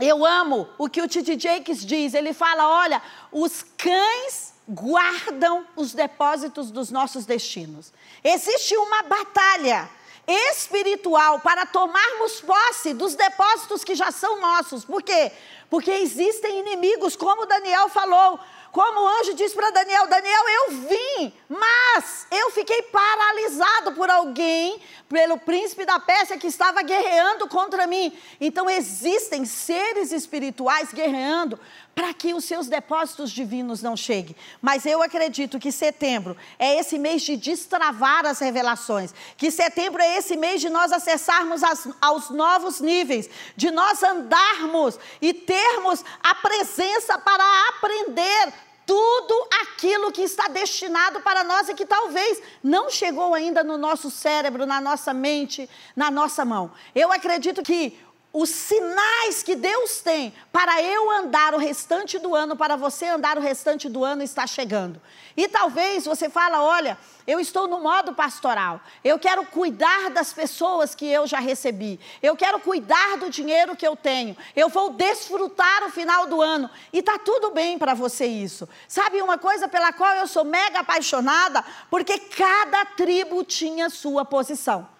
eu 0.00 0.24
amo 0.24 0.68
o 0.78 0.88
que 0.88 1.02
o 1.02 1.08
Titi 1.08 1.36
Jakes 1.36 1.84
diz. 1.84 2.14
Ele 2.14 2.32
fala: 2.32 2.68
olha, 2.68 3.02
os 3.32 3.64
cães 3.76 4.54
guardam 4.68 5.66
os 5.74 5.92
depósitos 5.92 6.70
dos 6.70 6.92
nossos 6.92 7.26
destinos. 7.26 7.92
Existe 8.22 8.76
uma 8.76 9.02
batalha 9.02 9.90
espiritual 10.26 11.40
para 11.40 11.64
tomarmos 11.64 12.40
posse 12.40 12.92
dos 12.92 13.14
depósitos 13.14 13.84
que 13.84 13.94
já 13.94 14.10
são 14.10 14.40
nossos. 14.40 14.84
Por 14.84 15.02
quê? 15.02 15.30
Porque 15.70 15.90
existem 15.90 16.60
inimigos, 16.60 17.16
como 17.16 17.46
Daniel 17.46 17.88
falou. 17.88 18.38
Como 18.72 19.00
o 19.00 19.08
anjo 19.20 19.32
disse 19.32 19.54
para 19.54 19.70
Daniel: 19.70 20.06
Daniel, 20.06 20.42
eu 20.48 20.70
vim, 20.72 21.32
mas 21.48 22.26
eu 22.30 22.50
fiquei 22.50 22.82
paralisado 22.82 23.92
por 23.92 24.10
alguém, 24.10 24.78
pelo 25.08 25.38
príncipe 25.38 25.84
da 25.84 25.98
Pérsia 26.00 26.38
que 26.38 26.46
estava 26.46 26.82
guerreando 26.82 27.48
contra 27.48 27.86
mim. 27.86 28.12
Então 28.40 28.68
existem 28.68 29.44
seres 29.44 30.12
espirituais 30.12 30.92
guerreando 30.92 31.58
para 31.94 32.12
que 32.12 32.34
os 32.34 32.44
seus 32.44 32.68
depósitos 32.68 33.30
divinos 33.30 33.82
não 33.82 33.96
cheguem. 33.96 34.36
Mas 34.60 34.84
eu 34.84 35.02
acredito 35.02 35.58
que 35.58 35.72
setembro 35.72 36.36
é 36.58 36.78
esse 36.78 36.98
mês 36.98 37.22
de 37.22 37.36
destravar 37.36 38.26
as 38.26 38.38
revelações, 38.38 39.14
que 39.36 39.50
setembro 39.50 40.02
é 40.02 40.18
esse 40.18 40.36
mês 40.36 40.60
de 40.60 40.68
nós 40.68 40.92
acessarmos 40.92 41.62
as, 41.62 41.88
aos 42.00 42.28
novos 42.28 42.80
níveis, 42.80 43.30
de 43.56 43.70
nós 43.70 44.02
andarmos 44.02 44.98
e 45.22 45.32
termos 45.32 46.04
a 46.22 46.34
presença 46.34 47.18
para 47.18 47.68
aprender 47.70 48.52
tudo 48.86 49.48
aquilo 49.62 50.12
que 50.12 50.22
está 50.22 50.46
destinado 50.46 51.20
para 51.20 51.42
nós 51.42 51.68
e 51.68 51.74
que 51.74 51.84
talvez 51.84 52.40
não 52.62 52.88
chegou 52.88 53.34
ainda 53.34 53.64
no 53.64 53.76
nosso 53.76 54.10
cérebro, 54.12 54.64
na 54.64 54.80
nossa 54.80 55.12
mente, 55.12 55.68
na 55.96 56.08
nossa 56.08 56.44
mão. 56.44 56.70
Eu 56.94 57.10
acredito 57.10 57.64
que 57.64 57.98
os 58.38 58.50
sinais 58.50 59.42
que 59.42 59.56
Deus 59.56 60.02
tem 60.02 60.30
para 60.52 60.82
eu 60.82 61.10
andar 61.10 61.54
o 61.54 61.58
restante 61.58 62.18
do 62.18 62.34
ano, 62.34 62.54
para 62.54 62.76
você 62.76 63.06
andar 63.06 63.38
o 63.38 63.40
restante 63.40 63.88
do 63.88 64.04
ano, 64.04 64.22
está 64.22 64.46
chegando. 64.46 65.00
E 65.34 65.48
talvez 65.48 66.04
você 66.04 66.28
fala, 66.28 66.62
olha, 66.62 66.98
eu 67.26 67.40
estou 67.40 67.66
no 67.66 67.80
modo 67.80 68.12
pastoral, 68.12 68.78
eu 69.02 69.18
quero 69.18 69.42
cuidar 69.46 70.10
das 70.10 70.34
pessoas 70.34 70.94
que 70.94 71.06
eu 71.06 71.26
já 71.26 71.38
recebi, 71.38 71.98
eu 72.22 72.36
quero 72.36 72.60
cuidar 72.60 73.16
do 73.16 73.30
dinheiro 73.30 73.74
que 73.74 73.88
eu 73.88 73.96
tenho, 73.96 74.36
eu 74.54 74.68
vou 74.68 74.90
desfrutar 74.90 75.84
o 75.84 75.90
final 75.90 76.26
do 76.26 76.42
ano. 76.42 76.68
E 76.92 76.98
está 76.98 77.18
tudo 77.18 77.52
bem 77.52 77.78
para 77.78 77.94
você 77.94 78.26
isso. 78.26 78.68
Sabe 78.86 79.22
uma 79.22 79.38
coisa 79.38 79.66
pela 79.66 79.94
qual 79.94 80.12
eu 80.12 80.26
sou 80.26 80.44
mega 80.44 80.80
apaixonada? 80.80 81.64
Porque 81.88 82.18
cada 82.18 82.84
tribo 82.84 83.42
tinha 83.42 83.88
sua 83.88 84.26
posição. 84.26 84.95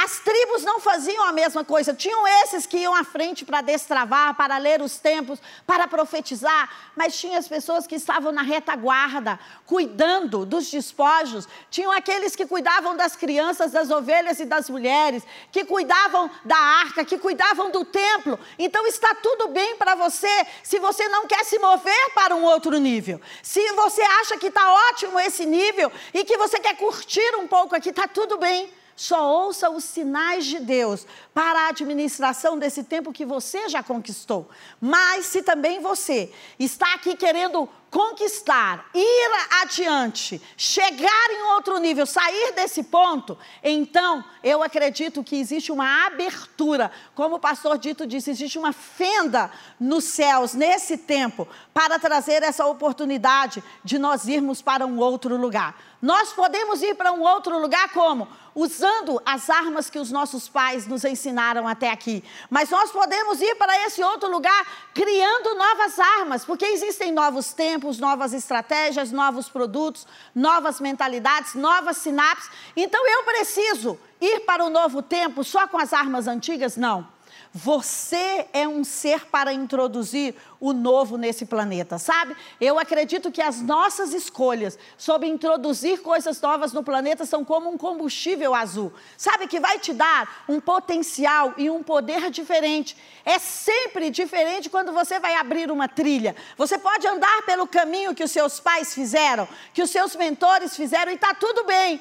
As 0.00 0.20
tribos 0.20 0.62
não 0.62 0.78
faziam 0.78 1.24
a 1.24 1.32
mesma 1.32 1.64
coisa. 1.64 1.92
Tinham 1.92 2.24
esses 2.44 2.66
que 2.66 2.76
iam 2.76 2.94
à 2.94 3.02
frente 3.02 3.44
para 3.44 3.60
destravar, 3.60 4.32
para 4.36 4.56
ler 4.56 4.80
os 4.80 4.98
tempos, 4.98 5.40
para 5.66 5.88
profetizar, 5.88 6.70
mas 6.94 7.18
tinha 7.18 7.36
as 7.36 7.48
pessoas 7.48 7.84
que 7.84 7.96
estavam 7.96 8.30
na 8.30 8.42
retaguarda, 8.42 9.40
cuidando 9.66 10.46
dos 10.46 10.70
despojos. 10.70 11.48
Tinham 11.68 11.90
aqueles 11.90 12.36
que 12.36 12.46
cuidavam 12.46 12.96
das 12.96 13.16
crianças, 13.16 13.72
das 13.72 13.90
ovelhas 13.90 14.38
e 14.38 14.44
das 14.44 14.70
mulheres, 14.70 15.24
que 15.50 15.64
cuidavam 15.64 16.30
da 16.44 16.56
arca, 16.56 17.04
que 17.04 17.18
cuidavam 17.18 17.72
do 17.72 17.84
templo. 17.84 18.38
Então 18.56 18.86
está 18.86 19.16
tudo 19.16 19.48
bem 19.48 19.74
para 19.74 19.96
você 19.96 20.46
se 20.62 20.78
você 20.78 21.08
não 21.08 21.26
quer 21.26 21.44
se 21.44 21.58
mover 21.58 22.14
para 22.14 22.36
um 22.36 22.44
outro 22.44 22.78
nível. 22.78 23.20
Se 23.42 23.72
você 23.72 24.02
acha 24.02 24.38
que 24.38 24.46
está 24.46 24.90
ótimo 24.90 25.18
esse 25.18 25.44
nível 25.44 25.90
e 26.14 26.22
que 26.22 26.36
você 26.36 26.60
quer 26.60 26.76
curtir 26.76 27.34
um 27.34 27.48
pouco 27.48 27.74
aqui, 27.74 27.90
está 27.90 28.06
tudo 28.06 28.38
bem 28.38 28.78
só 28.98 29.44
ouça 29.44 29.70
os 29.70 29.84
sinais 29.84 30.44
de 30.44 30.58
Deus 30.58 31.06
para 31.32 31.66
a 31.66 31.68
administração 31.68 32.58
desse 32.58 32.82
tempo 32.82 33.12
que 33.12 33.24
você 33.24 33.68
já 33.68 33.80
conquistou. 33.80 34.48
Mas 34.80 35.26
se 35.26 35.40
também 35.40 35.80
você 35.80 36.32
está 36.58 36.94
aqui 36.94 37.14
querendo 37.14 37.68
conquistar, 37.90 38.90
ir 38.92 39.30
adiante, 39.62 40.42
chegar 40.56 41.30
em 41.30 41.42
outro 41.54 41.78
nível, 41.78 42.04
sair 42.06 42.52
desse 42.54 42.82
ponto, 42.82 43.38
então 43.62 44.22
eu 44.42 44.64
acredito 44.64 45.22
que 45.22 45.36
existe 45.36 45.70
uma 45.70 46.06
abertura, 46.06 46.90
como 47.14 47.36
o 47.36 47.40
pastor 47.40 47.78
Dito 47.78 48.04
disse, 48.04 48.30
existe 48.30 48.58
uma 48.58 48.72
fenda 48.72 49.48
nos 49.78 50.04
céus 50.04 50.54
nesse 50.54 50.98
tempo 50.98 51.46
para 51.72 52.00
trazer 52.00 52.42
essa 52.42 52.66
oportunidade 52.66 53.62
de 53.84 53.96
nós 53.96 54.26
irmos 54.26 54.60
para 54.60 54.84
um 54.84 54.98
outro 54.98 55.36
lugar. 55.36 55.87
Nós 56.00 56.32
podemos 56.32 56.80
ir 56.80 56.94
para 56.94 57.12
um 57.12 57.22
outro 57.22 57.58
lugar 57.58 57.88
como? 57.90 58.28
Usando 58.54 59.20
as 59.26 59.50
armas 59.50 59.90
que 59.90 59.98
os 59.98 60.10
nossos 60.12 60.48
pais 60.48 60.86
nos 60.86 61.04
ensinaram 61.04 61.66
até 61.66 61.90
aqui. 61.90 62.22
Mas 62.48 62.70
nós 62.70 62.90
podemos 62.90 63.40
ir 63.40 63.56
para 63.56 63.86
esse 63.86 64.02
outro 64.02 64.30
lugar 64.30 64.66
criando 64.94 65.56
novas 65.56 65.98
armas, 65.98 66.44
porque 66.44 66.64
existem 66.64 67.10
novos 67.12 67.52
tempos, 67.52 67.98
novas 67.98 68.32
estratégias, 68.32 69.10
novos 69.10 69.48
produtos, 69.48 70.06
novas 70.34 70.80
mentalidades, 70.80 71.54
novas 71.54 71.96
sinapses. 71.96 72.50
Então 72.76 73.04
eu 73.06 73.24
preciso 73.24 73.98
ir 74.20 74.40
para 74.40 74.64
o 74.64 74.70
novo 74.70 75.02
tempo 75.02 75.42
só 75.42 75.66
com 75.66 75.78
as 75.78 75.92
armas 75.92 76.28
antigas? 76.28 76.76
Não. 76.76 77.17
Você 77.54 78.46
é 78.52 78.68
um 78.68 78.84
ser 78.84 79.26
para 79.26 79.52
introduzir 79.52 80.34
o 80.60 80.72
novo 80.72 81.16
nesse 81.16 81.46
planeta, 81.46 81.98
sabe? 81.98 82.36
Eu 82.60 82.78
acredito 82.78 83.30
que 83.30 83.40
as 83.40 83.62
nossas 83.62 84.12
escolhas 84.12 84.78
sobre 84.98 85.28
introduzir 85.28 86.02
coisas 86.02 86.40
novas 86.40 86.72
no 86.72 86.82
planeta 86.82 87.24
são 87.24 87.44
como 87.44 87.70
um 87.70 87.78
combustível 87.78 88.54
azul. 88.54 88.92
Sabe 89.16 89.46
que 89.46 89.58
vai 89.58 89.78
te 89.78 89.94
dar 89.94 90.44
um 90.48 90.60
potencial 90.60 91.54
e 91.56 91.70
um 91.70 91.82
poder 91.82 92.30
diferente. 92.30 92.96
É 93.24 93.38
sempre 93.38 94.10
diferente 94.10 94.68
quando 94.68 94.92
você 94.92 95.18
vai 95.18 95.34
abrir 95.34 95.70
uma 95.70 95.88
trilha. 95.88 96.36
Você 96.56 96.78
pode 96.78 97.06
andar 97.06 97.42
pelo 97.46 97.66
caminho 97.66 98.14
que 98.14 98.24
os 98.24 98.30
seus 98.30 98.60
pais 98.60 98.94
fizeram, 98.94 99.48
que 99.72 99.82
os 99.82 99.90
seus 99.90 100.14
mentores 100.14 100.76
fizeram 100.76 101.10
e 101.12 101.14
está 101.14 101.32
tudo 101.34 101.64
bem. 101.64 102.00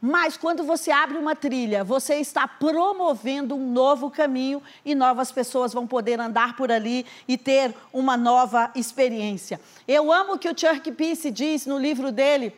Mas 0.00 0.36
quando 0.36 0.62
você 0.62 0.92
abre 0.92 1.18
uma 1.18 1.34
trilha, 1.34 1.82
você 1.82 2.16
está 2.16 2.46
promovendo 2.46 3.56
um 3.56 3.72
novo 3.72 4.10
caminho 4.10 4.62
e 4.84 4.94
novas 4.94 5.32
pessoas 5.32 5.72
vão 5.72 5.88
poder 5.88 6.20
andar 6.20 6.54
por 6.56 6.70
ali 6.70 7.04
e 7.26 7.36
ter 7.36 7.74
uma 7.92 8.16
nova 8.16 8.70
experiência. 8.76 9.60
Eu 9.88 10.12
amo 10.12 10.34
o 10.34 10.38
que 10.38 10.48
o 10.48 10.56
Chuck 10.56 10.92
Peace 10.92 11.30
diz 11.32 11.66
no 11.66 11.76
livro 11.76 12.12
dele 12.12 12.54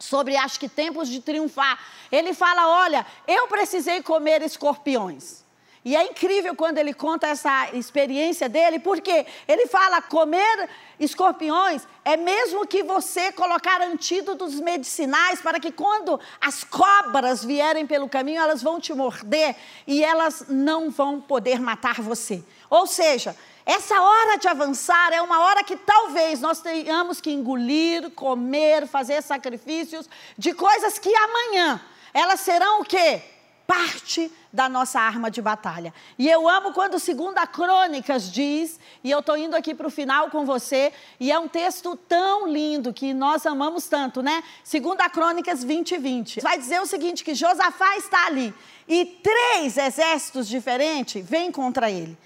sobre 0.00 0.36
acho 0.36 0.58
que 0.58 0.68
tempos 0.68 1.08
de 1.08 1.20
triunfar. 1.20 1.78
Ele 2.10 2.34
fala: 2.34 2.66
"Olha, 2.66 3.06
eu 3.28 3.46
precisei 3.46 4.02
comer 4.02 4.42
escorpiões. 4.42 5.43
E 5.84 5.94
é 5.94 6.02
incrível 6.04 6.54
quando 6.56 6.78
ele 6.78 6.94
conta 6.94 7.26
essa 7.26 7.68
experiência 7.74 8.48
dele, 8.48 8.78
porque 8.78 9.26
ele 9.46 9.66
fala: 9.66 10.00
comer 10.00 10.70
escorpiões 10.98 11.86
é 12.02 12.16
mesmo 12.16 12.66
que 12.66 12.82
você 12.82 13.30
colocar 13.32 13.82
antídotos 13.82 14.58
medicinais 14.60 15.42
para 15.42 15.60
que 15.60 15.70
quando 15.70 16.18
as 16.40 16.64
cobras 16.64 17.44
vierem 17.44 17.86
pelo 17.86 18.08
caminho, 18.08 18.40
elas 18.40 18.62
vão 18.62 18.80
te 18.80 18.94
morder 18.94 19.54
e 19.86 20.02
elas 20.02 20.46
não 20.48 20.90
vão 20.90 21.20
poder 21.20 21.60
matar 21.60 22.00
você. 22.00 22.42
Ou 22.70 22.86
seja, 22.86 23.36
essa 23.66 24.00
hora 24.00 24.38
de 24.38 24.48
avançar 24.48 25.12
é 25.12 25.20
uma 25.20 25.40
hora 25.40 25.62
que 25.62 25.76
talvez 25.76 26.40
nós 26.40 26.60
tenhamos 26.62 27.20
que 27.20 27.30
engolir, 27.30 28.10
comer, 28.12 28.86
fazer 28.86 29.22
sacrifícios 29.22 30.08
de 30.38 30.54
coisas 30.54 30.98
que 30.98 31.14
amanhã 31.14 31.80
elas 32.14 32.40
serão 32.40 32.80
o 32.80 32.84
quê? 32.84 33.33
Parte 33.66 34.30
da 34.52 34.68
nossa 34.68 35.00
arma 35.00 35.30
de 35.30 35.40
batalha. 35.40 35.92
E 36.18 36.28
eu 36.28 36.48
amo 36.48 36.72
quando 36.72 36.98
Segunda 36.98 37.46
Crônicas 37.46 38.30
diz, 38.30 38.78
e 39.02 39.10
eu 39.10 39.20
estou 39.20 39.36
indo 39.36 39.56
aqui 39.56 39.74
para 39.74 39.86
o 39.86 39.90
final 39.90 40.30
com 40.30 40.44
você, 40.44 40.92
e 41.18 41.32
é 41.32 41.38
um 41.38 41.48
texto 41.48 41.96
tão 41.96 42.46
lindo 42.46 42.92
que 42.92 43.14
nós 43.14 43.46
amamos 43.46 43.86
tanto, 43.88 44.22
né? 44.22 44.42
Segunda 44.62 45.08
Crônicas 45.08 45.64
20 45.64 45.96
20. 45.96 46.40
Vai 46.40 46.58
dizer 46.58 46.80
o 46.80 46.86
seguinte, 46.86 47.24
que 47.24 47.34
Josafá 47.34 47.96
está 47.96 48.26
ali, 48.26 48.54
e 48.86 49.04
três 49.04 49.76
exércitos 49.76 50.46
diferentes 50.46 51.24
vêm 51.24 51.50
contra 51.50 51.90
ele. 51.90 52.16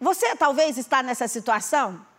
Você 0.00 0.34
talvez 0.36 0.78
está 0.78 1.02
nessa 1.02 1.28
situação? 1.28 2.11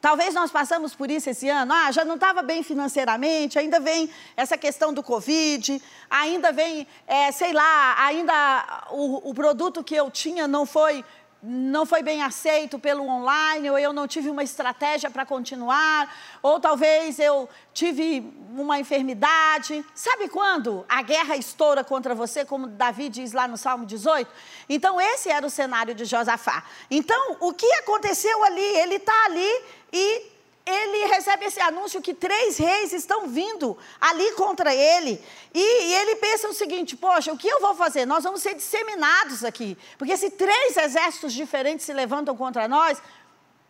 Talvez 0.00 0.32
nós 0.32 0.50
passamos 0.50 0.94
por 0.94 1.10
isso 1.10 1.28
esse 1.28 1.48
ano. 1.48 1.72
Ah, 1.72 1.90
já 1.90 2.04
não 2.04 2.14
estava 2.14 2.40
bem 2.40 2.62
financeiramente, 2.62 3.58
ainda 3.58 3.80
vem 3.80 4.08
essa 4.36 4.56
questão 4.56 4.92
do 4.92 5.02
Covid, 5.02 5.82
ainda 6.08 6.52
vem, 6.52 6.86
é, 7.06 7.32
sei 7.32 7.52
lá, 7.52 7.96
ainda 8.04 8.86
o, 8.90 9.30
o 9.30 9.34
produto 9.34 9.82
que 9.82 9.96
eu 9.96 10.08
tinha 10.10 10.46
não 10.46 10.64
foi 10.64 11.04
não 11.42 11.86
foi 11.86 12.02
bem 12.02 12.22
aceito 12.22 12.78
pelo 12.78 13.06
online, 13.06 13.70
ou 13.70 13.78
eu 13.78 13.92
não 13.92 14.08
tive 14.08 14.28
uma 14.28 14.42
estratégia 14.42 15.08
para 15.08 15.24
continuar, 15.24 16.12
ou 16.42 16.58
talvez 16.58 17.18
eu 17.18 17.48
tive 17.72 18.32
uma 18.50 18.78
enfermidade. 18.78 19.84
Sabe 19.94 20.28
quando 20.28 20.84
a 20.88 21.00
guerra 21.02 21.36
estoura 21.36 21.84
contra 21.84 22.14
você, 22.14 22.44
como 22.44 22.66
Davi 22.66 23.08
diz 23.08 23.32
lá 23.32 23.46
no 23.46 23.56
Salmo 23.56 23.86
18? 23.86 24.28
Então, 24.68 25.00
esse 25.00 25.30
era 25.30 25.46
o 25.46 25.50
cenário 25.50 25.94
de 25.94 26.04
Josafá. 26.04 26.64
Então, 26.90 27.36
o 27.40 27.52
que 27.52 27.70
aconteceu 27.74 28.42
ali? 28.44 28.60
Ele 28.60 28.96
está 28.96 29.24
ali 29.26 29.62
e 29.92 30.37
ele 30.68 31.06
recebe 31.06 31.46
esse 31.46 31.60
anúncio 31.60 32.02
que 32.02 32.12
três 32.12 32.58
reis 32.58 32.92
estão 32.92 33.26
vindo 33.26 33.76
ali 34.00 34.32
contra 34.32 34.74
ele. 34.74 35.22
E, 35.54 35.60
e, 35.60 35.94
ele 35.94 36.16
pensa 36.16 36.48
o 36.48 36.52
seguinte: 36.52 36.96
poxa, 36.96 37.32
o 37.32 37.38
que 37.38 37.48
eu 37.48 37.60
vou 37.60 37.74
fazer? 37.74 38.04
Nós 38.04 38.24
vamos 38.24 38.42
ser 38.42 38.54
disseminados 38.54 39.44
aqui. 39.44 39.76
Porque 39.96 40.16
se 40.16 40.30
três 40.30 40.76
exércitos 40.76 41.32
diferentes 41.32 41.86
se 41.86 41.92
levantam 41.92 42.36
contra 42.36 42.68
nós, 42.68 43.00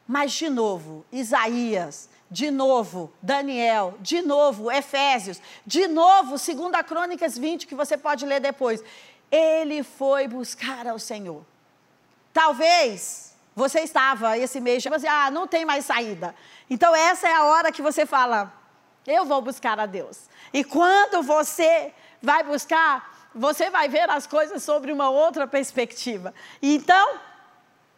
mas 0.07 0.33
de 0.33 0.49
novo, 0.49 1.05
Isaías, 1.13 2.09
de 2.31 2.51
novo, 2.51 3.13
Daniel, 3.23 3.95
de 4.01 4.21
novo, 4.21 4.71
Efésios, 4.71 5.41
de 5.65 5.87
novo, 5.87 6.31
2 6.31 6.47
Crônicas 6.87 7.39
20, 7.39 7.67
que 7.67 7.75
você 7.75 7.97
pode 7.97 8.27
ler 8.27 8.41
depois. 8.41 8.83
Ele 9.31 9.83
foi 9.83 10.27
buscar 10.27 10.87
ao 10.87 10.99
Senhor. 10.99 11.45
Talvez 12.33 13.35
você 13.59 13.81
estava 13.81 14.39
esse 14.39 14.61
mês, 14.61 14.83
tipo 14.83 14.95
assim, 14.95 15.09
ah, 15.09 15.31
não 15.31 15.47
tem 15.47 15.65
mais 15.65 15.85
saída. 15.85 16.35
Então 16.69 16.95
essa 16.95 17.29
é 17.29 17.35
a 17.35 17.45
hora 17.45 17.73
que 17.73 17.83
você 17.83 18.05
fala, 18.05 18.53
eu 19.07 19.25
vou 19.25 19.41
buscar 19.41 19.79
a 19.81 19.87
Deus. 19.87 20.29
E 20.53 20.63
quando 20.63 21.23
você 21.23 21.93
vai 22.23 22.43
buscar, 22.43 23.29
você 23.35 23.71
vai 23.71 23.89
ver 23.89 24.11
as 24.11 24.27
coisas 24.27 24.63
sobre 24.63 24.93
uma 24.93 25.09
outra 25.09 25.47
perspectiva. 25.47 26.35
Então, 26.61 27.19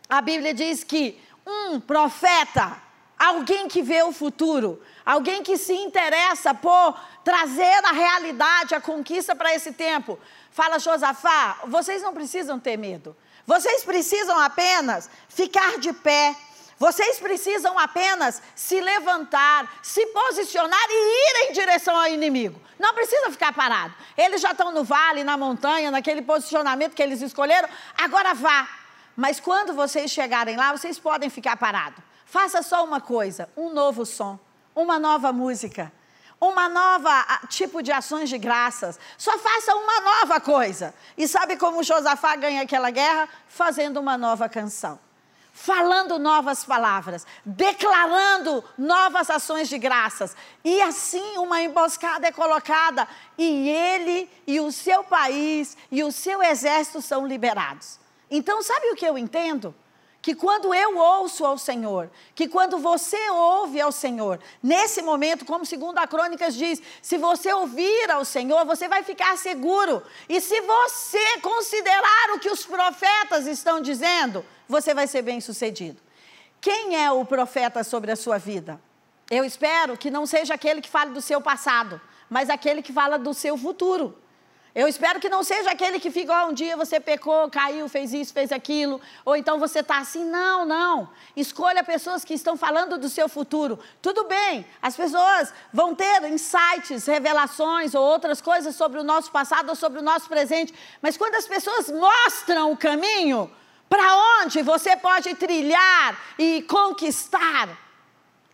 a 0.08 0.20
Bíblia 0.20 0.52
diz 0.52 0.84
que 0.84 1.20
um 1.46 1.80
profeta, 1.80 2.76
alguém 3.18 3.68
que 3.68 3.82
vê 3.82 4.02
o 4.02 4.12
futuro, 4.12 4.82
alguém 5.04 5.42
que 5.42 5.56
se 5.56 5.72
interessa 5.72 6.54
por 6.54 6.98
trazer 7.24 7.84
a 7.84 7.92
realidade, 7.92 8.74
a 8.74 8.80
conquista 8.80 9.34
para 9.34 9.54
esse 9.54 9.72
tempo, 9.72 10.18
fala 10.50 10.78
Josafá, 10.78 11.58
vocês 11.66 12.02
não 12.02 12.12
precisam 12.12 12.58
ter 12.58 12.76
medo. 12.76 13.16
Vocês 13.46 13.82
precisam 13.84 14.38
apenas 14.38 15.10
ficar 15.28 15.78
de 15.78 15.92
pé. 15.92 16.36
Vocês 16.80 17.20
precisam 17.20 17.78
apenas 17.78 18.40
se 18.56 18.80
levantar, 18.80 19.70
se 19.82 20.06
posicionar 20.06 20.86
e 20.88 20.94
ir 20.94 21.50
em 21.50 21.52
direção 21.52 21.94
ao 21.94 22.06
inimigo. 22.06 22.58
Não 22.78 22.94
precisa 22.94 23.30
ficar 23.30 23.52
parado. 23.52 23.94
Eles 24.16 24.40
já 24.40 24.52
estão 24.52 24.72
no 24.72 24.82
vale, 24.82 25.22
na 25.22 25.36
montanha, 25.36 25.90
naquele 25.90 26.22
posicionamento 26.22 26.94
que 26.94 27.02
eles 27.02 27.20
escolheram. 27.20 27.68
Agora 27.98 28.32
vá. 28.32 28.66
Mas 29.14 29.38
quando 29.38 29.74
vocês 29.74 30.10
chegarem 30.10 30.56
lá, 30.56 30.72
vocês 30.72 30.98
podem 30.98 31.28
ficar 31.28 31.54
parados. 31.58 32.02
Faça 32.24 32.62
só 32.62 32.82
uma 32.82 32.98
coisa: 32.98 33.46
um 33.54 33.68
novo 33.68 34.06
som, 34.06 34.38
uma 34.74 34.98
nova 34.98 35.34
música 35.34 35.92
uma 36.40 36.70
nova 36.70 37.10
ah, 37.10 37.46
tipo 37.48 37.82
de 37.82 37.92
ações 37.92 38.30
de 38.30 38.38
graças. 38.38 38.98
Só 39.18 39.36
faça 39.36 39.74
uma 39.74 40.00
nova 40.00 40.40
coisa. 40.40 40.94
E 41.18 41.28
sabe 41.28 41.58
como 41.58 41.82
Josafá 41.82 42.34
ganha 42.36 42.62
aquela 42.62 42.90
guerra? 42.90 43.28
Fazendo 43.46 44.00
uma 44.00 44.16
nova 44.16 44.48
canção. 44.48 44.98
Falando 45.52 46.18
novas 46.18 46.64
palavras, 46.64 47.26
declarando 47.44 48.64
novas 48.78 49.28
ações 49.28 49.68
de 49.68 49.78
graças. 49.78 50.36
E 50.64 50.80
assim 50.80 51.38
uma 51.38 51.62
emboscada 51.62 52.26
é 52.26 52.32
colocada, 52.32 53.06
e 53.36 53.68
ele 53.68 54.30
e 54.46 54.60
o 54.60 54.70
seu 54.70 55.02
país 55.04 55.76
e 55.90 56.02
o 56.02 56.12
seu 56.12 56.42
exército 56.42 57.02
são 57.02 57.26
liberados. 57.26 57.98
Então, 58.30 58.62
sabe 58.62 58.90
o 58.90 58.96
que 58.96 59.04
eu 59.04 59.18
entendo? 59.18 59.74
Que 60.22 60.34
quando 60.34 60.74
eu 60.74 60.98
ouço 60.98 61.44
ao 61.46 61.56
Senhor, 61.56 62.10
que 62.34 62.46
quando 62.46 62.78
você 62.78 63.30
ouve 63.30 63.80
ao 63.80 63.90
Senhor, 63.90 64.38
nesse 64.62 65.00
momento, 65.00 65.44
como 65.44 65.64
segundo 65.64 65.98
a 65.98 66.06
Crônicas 66.06 66.54
diz, 66.54 66.82
se 67.00 67.16
você 67.16 67.52
ouvir 67.52 68.10
ao 68.10 68.24
Senhor, 68.24 68.64
você 68.66 68.86
vai 68.86 69.02
ficar 69.02 69.38
seguro. 69.38 70.02
E 70.28 70.40
se 70.40 70.60
você 70.60 71.38
considerar 71.38 72.34
o 72.34 72.38
que 72.38 72.50
os 72.50 72.66
profetas 72.66 73.46
estão 73.46 73.80
dizendo, 73.80 74.44
você 74.68 74.92
vai 74.92 75.06
ser 75.06 75.22
bem-sucedido. 75.22 76.00
Quem 76.60 77.02
é 77.02 77.10
o 77.10 77.24
profeta 77.24 77.82
sobre 77.82 78.12
a 78.12 78.16
sua 78.16 78.36
vida? 78.36 78.78
Eu 79.30 79.44
espero 79.44 79.96
que 79.96 80.10
não 80.10 80.26
seja 80.26 80.54
aquele 80.54 80.82
que 80.82 80.88
fale 80.88 81.12
do 81.12 81.22
seu 81.22 81.40
passado, 81.40 81.98
mas 82.28 82.50
aquele 82.50 82.82
que 82.82 82.92
fala 82.92 83.18
do 83.18 83.32
seu 83.32 83.56
futuro. 83.56 84.16
Eu 84.72 84.86
espero 84.86 85.18
que 85.18 85.28
não 85.28 85.42
seja 85.42 85.70
aquele 85.70 85.98
que 85.98 86.10
fica, 86.12 86.44
oh, 86.44 86.50
um 86.50 86.52
dia 86.52 86.76
você 86.76 87.00
pecou, 87.00 87.50
caiu, 87.50 87.88
fez 87.88 88.12
isso, 88.12 88.32
fez 88.32 88.52
aquilo, 88.52 89.00
ou 89.24 89.34
então 89.34 89.58
você 89.58 89.80
está 89.80 89.98
assim. 89.98 90.24
Não, 90.24 90.64
não. 90.64 91.10
Escolha 91.36 91.82
pessoas 91.82 92.24
que 92.24 92.34
estão 92.34 92.56
falando 92.56 92.96
do 92.96 93.08
seu 93.08 93.28
futuro. 93.28 93.78
Tudo 94.00 94.24
bem, 94.24 94.64
as 94.80 94.96
pessoas 94.96 95.52
vão 95.72 95.94
ter 95.94 96.22
insights, 96.30 97.06
revelações 97.06 97.94
ou 97.94 98.02
outras 98.02 98.40
coisas 98.40 98.76
sobre 98.76 99.00
o 99.00 99.04
nosso 99.04 99.32
passado 99.32 99.70
ou 99.70 99.74
sobre 99.74 99.98
o 99.98 100.02
nosso 100.02 100.28
presente, 100.28 100.72
mas 101.02 101.16
quando 101.16 101.34
as 101.34 101.46
pessoas 101.46 101.90
mostram 101.90 102.70
o 102.70 102.76
caminho 102.76 103.50
para 103.88 104.42
onde 104.42 104.62
você 104.62 104.96
pode 104.96 105.34
trilhar 105.34 106.16
e 106.38 106.62
conquistar, 106.62 107.76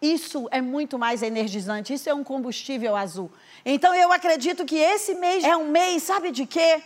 isso 0.00 0.48
é 0.50 0.60
muito 0.60 0.98
mais 0.98 1.22
energizante, 1.22 1.92
isso 1.92 2.08
é 2.08 2.14
um 2.14 2.24
combustível 2.24 2.96
azul. 2.96 3.30
Então 3.68 3.92
eu 3.92 4.12
acredito 4.12 4.64
que 4.64 4.76
esse 4.76 5.16
mês 5.16 5.42
é 5.42 5.56
um 5.56 5.68
mês, 5.68 6.04
sabe 6.04 6.30
de 6.30 6.46
quê? 6.46 6.80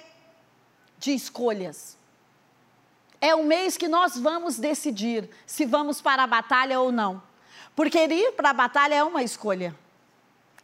De 0.99 1.13
escolhas. 1.13 1.95
É 3.21 3.35
um 3.35 3.45
mês 3.45 3.77
que 3.77 3.87
nós 3.87 4.19
vamos 4.19 4.59
decidir 4.59 5.29
se 5.47 5.67
vamos 5.67 6.01
para 6.01 6.23
a 6.23 6.27
batalha 6.27 6.81
ou 6.81 6.91
não. 6.91 7.23
Porque 7.77 7.99
ir 7.99 8.33
para 8.33 8.49
a 8.49 8.55
batalha 8.55 8.95
é 8.95 9.05
uma 9.05 9.23
escolha. 9.23 9.77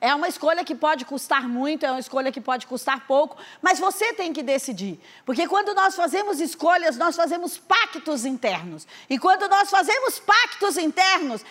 É 0.00 0.14
uma 0.14 0.26
escolha 0.28 0.64
que 0.64 0.74
pode 0.74 1.04
custar 1.04 1.46
muito, 1.48 1.84
é 1.84 1.90
uma 1.90 2.00
escolha 2.00 2.32
que 2.32 2.40
pode 2.40 2.66
custar 2.66 3.06
pouco, 3.06 3.36
mas 3.60 3.78
você 3.78 4.12
tem 4.12 4.32
que 4.32 4.42
decidir. 4.42 4.98
Porque 5.24 5.46
quando 5.46 5.74
nós 5.74 5.94
fazemos 5.94 6.40
escolhas, 6.40 6.96
nós 6.96 7.16
fazemos 7.16 7.58
pactos 7.58 8.24
internos. 8.24 8.86
E 9.08 9.18
quando 9.18 9.48
nós 9.48 9.68
fazemos 9.68 10.18
pactos 10.18 10.76
internos, 10.78 11.44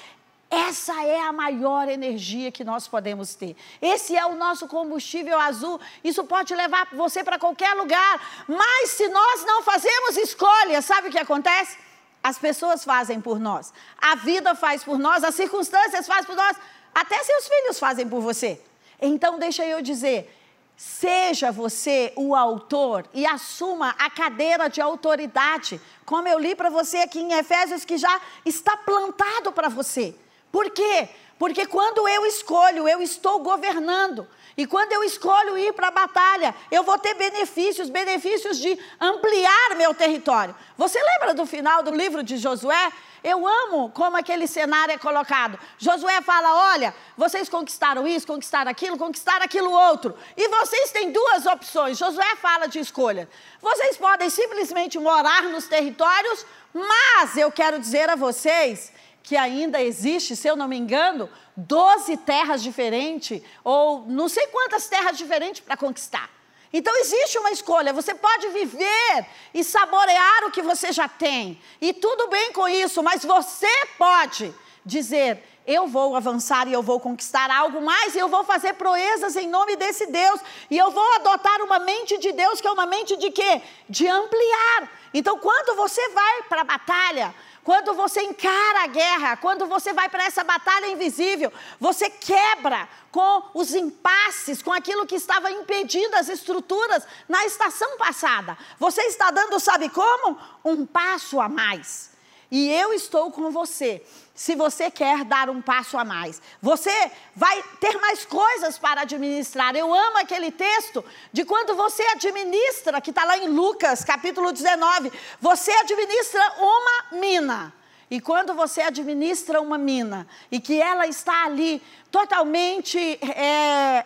essa 0.55 1.03
é 1.03 1.19
a 1.19 1.33
maior 1.33 1.89
energia 1.89 2.51
que 2.51 2.63
nós 2.63 2.87
podemos 2.87 3.35
ter. 3.35 3.55
Esse 3.81 4.15
é 4.15 4.25
o 4.25 4.35
nosso 4.35 4.67
combustível 4.67 5.39
azul. 5.39 5.79
Isso 6.03 6.23
pode 6.23 6.55
levar 6.55 6.87
você 6.93 7.23
para 7.23 7.37
qualquer 7.37 7.73
lugar. 7.73 8.45
Mas 8.47 8.91
se 8.91 9.07
nós 9.09 9.45
não 9.45 9.61
fazemos 9.63 10.17
escolhas, 10.17 10.85
sabe 10.85 11.09
o 11.09 11.11
que 11.11 11.19
acontece? 11.19 11.77
As 12.23 12.37
pessoas 12.37 12.83
fazem 12.83 13.19
por 13.19 13.39
nós. 13.39 13.73
A 13.97 14.15
vida 14.15 14.55
faz 14.55 14.83
por 14.83 14.97
nós, 14.97 15.23
as 15.23 15.35
circunstâncias 15.35 16.07
fazem 16.07 16.25
por 16.25 16.35
nós. 16.35 16.57
Até 16.93 17.21
seus 17.23 17.47
filhos 17.47 17.77
fazem 17.77 18.07
por 18.07 18.21
você. 18.21 18.61
Então, 19.01 19.37
deixa 19.37 19.65
eu 19.65 19.81
dizer. 19.81 20.33
Seja 20.77 21.51
você 21.51 22.11
o 22.17 22.35
autor 22.35 23.07
e 23.13 23.25
assuma 23.25 23.95
a 23.97 24.09
cadeira 24.09 24.69
de 24.69 24.81
autoridade, 24.81 25.79
como 26.05 26.27
eu 26.27 26.37
li 26.37 26.53
para 26.53 26.69
você 26.69 26.97
aqui 26.97 27.19
em 27.19 27.31
Efésios, 27.31 27.85
que 27.85 27.97
já 27.97 28.19
está 28.45 28.75
plantado 28.75 29.53
para 29.53 29.69
você. 29.69 30.13
Por 30.55 30.69
quê? 30.69 31.09
Porque 31.37 31.65
quando 31.65 32.07
eu 32.07 32.25
escolho, 32.25 32.87
eu 32.87 33.01
estou 33.01 33.39
governando. 33.39 34.25
E 34.55 34.65
quando 34.65 34.93
eu 34.93 35.03
escolho 35.03 35.57
ir 35.57 35.73
para 35.73 35.89
a 35.89 35.91
batalha, 35.91 36.55
eu 36.71 36.81
vou 36.81 36.97
ter 36.97 37.13
benefícios, 37.13 37.89
benefícios 37.89 38.57
de 38.57 38.79
ampliar 38.97 39.75
meu 39.75 39.93
território. 39.93 40.55
Você 40.77 40.97
lembra 40.97 41.33
do 41.33 41.45
final 41.45 41.83
do 41.83 41.91
livro 41.91 42.23
de 42.23 42.37
Josué? 42.37 42.89
Eu 43.21 43.45
amo 43.45 43.89
como 43.89 44.15
aquele 44.15 44.47
cenário 44.47 44.93
é 44.93 44.97
colocado. 44.97 45.59
Josué 45.77 46.21
fala: 46.21 46.71
olha, 46.71 46.95
vocês 47.17 47.49
conquistaram 47.49 48.07
isso, 48.07 48.25
conquistaram 48.25 48.71
aquilo, 48.71 48.97
conquistaram 48.97 49.43
aquilo 49.43 49.69
outro. 49.69 50.15
E 50.37 50.47
vocês 50.47 50.89
têm 50.93 51.11
duas 51.11 51.45
opções. 51.45 51.97
Josué 51.97 52.37
fala 52.37 52.67
de 52.67 52.79
escolha. 52.79 53.27
Vocês 53.61 53.97
podem 53.97 54.29
simplesmente 54.29 54.97
morar 54.97 55.43
nos 55.43 55.67
territórios, 55.67 56.45
mas 56.73 57.35
eu 57.35 57.51
quero 57.51 57.77
dizer 57.77 58.09
a 58.09 58.15
vocês 58.15 58.93
que 59.25 59.35
ainda 59.35 59.81
existe, 59.81 60.35
se 60.35 60.47
eu 60.47 60.55
não 60.55 60.67
me 60.67 60.77
engano, 60.77 61.27
12 61.57 62.15
terras 62.17 62.61
diferentes, 62.61 63.41
ou 63.63 64.05
não 64.07 64.29
sei 64.29 64.45
quantas 64.47 64.87
terras 64.87 65.17
diferentes 65.17 65.61
para 65.61 65.75
conquistar. 65.75 66.29
Então 66.71 66.95
existe 66.97 67.37
uma 67.39 67.51
escolha, 67.51 67.91
você 67.91 68.13
pode 68.13 68.49
viver 68.49 69.25
e 69.53 69.63
saborear 69.63 70.43
o 70.45 70.51
que 70.51 70.61
você 70.61 70.91
já 70.91 71.07
tem, 71.07 71.59
e 71.81 71.91
tudo 71.91 72.27
bem 72.27 72.51
com 72.53 72.67
isso, 72.67 73.01
mas 73.01 73.25
você 73.25 73.67
pode 73.97 74.53
dizer: 74.85 75.41
eu 75.65 75.87
vou 75.87 76.15
avançar 76.15 76.67
e 76.67 76.73
eu 76.73 76.83
vou 76.83 76.99
conquistar 76.99 77.49
algo 77.49 77.81
mais, 77.81 78.13
e 78.13 78.19
eu 78.19 78.27
vou 78.27 78.43
fazer 78.43 78.73
proezas 78.73 79.35
em 79.35 79.47
nome 79.47 79.75
desse 79.75 80.05
Deus, 80.05 80.39
e 80.69 80.77
eu 80.77 80.91
vou 80.91 81.15
adotar 81.15 81.61
uma 81.61 81.79
mente 81.79 82.17
de 82.19 82.31
Deus, 82.31 82.61
que 82.61 82.67
é 82.67 82.71
uma 82.71 82.85
mente 82.85 83.17
de 83.17 83.31
quê? 83.31 83.61
De 83.89 84.07
ampliar. 84.07 84.91
Então, 85.13 85.39
quando 85.39 85.75
você 85.75 86.09
vai 86.09 86.43
para 86.43 86.61
a 86.61 86.65
batalha, 86.65 87.33
quando 87.65 87.95
você 87.95 88.21
encara 88.21 88.83
a 88.83 88.87
guerra, 88.87 89.37
quando 89.37 89.65
você 89.65 89.91
vai 89.91 90.07
para 90.07 90.23
essa 90.23 90.43
batalha 90.43 90.85
invisível, 90.85 91.51
você 91.79 92.11
quebra 92.11 92.87
com 93.11 93.49
os 93.55 93.73
impasses, 93.73 94.61
com 94.61 94.71
aquilo 94.71 95.07
que 95.07 95.15
estava 95.15 95.49
impedindo 95.49 96.15
as 96.15 96.29
estruturas 96.29 97.07
na 97.27 97.43
estação 97.43 97.97
passada. 97.97 98.55
Você 98.77 99.01
está 99.07 99.31
dando, 99.31 99.59
sabe 99.59 99.89
como? 99.89 100.37
Um 100.63 100.85
passo 100.85 101.41
a 101.41 101.49
mais. 101.49 102.14
E 102.51 102.71
eu 102.71 102.93
estou 102.93 103.31
com 103.31 103.49
você 103.51 104.03
se 104.33 104.53
você 104.53 104.91
quer 104.91 105.23
dar 105.23 105.49
um 105.49 105.61
passo 105.61 105.97
a 105.97 106.03
mais. 106.03 106.41
Você 106.61 107.11
vai 107.35 107.63
ter 107.79 107.97
mais 107.99 108.25
coisas 108.25 108.77
para 108.77 109.01
administrar. 109.01 109.75
Eu 109.75 109.93
amo 109.93 110.17
aquele 110.17 110.51
texto 110.51 111.03
de 111.31 111.45
quando 111.45 111.75
você 111.75 112.03
administra, 112.07 112.99
que 112.99 113.11
está 113.11 113.23
lá 113.23 113.37
em 113.37 113.47
Lucas, 113.47 114.03
capítulo 114.03 114.51
19. 114.51 115.11
Você 115.39 115.71
administra 115.71 116.41
uma 116.59 117.19
mina. 117.19 117.73
E 118.11 118.21
quando 118.21 118.53
você 118.53 118.81
administra 118.81 119.59
uma 119.61 119.77
mina 119.77 120.27
e 120.51 120.59
que 120.59 120.79
ela 120.79 121.07
está 121.07 121.45
ali 121.45 121.81
totalmente 122.11 122.99
é, 123.23 124.05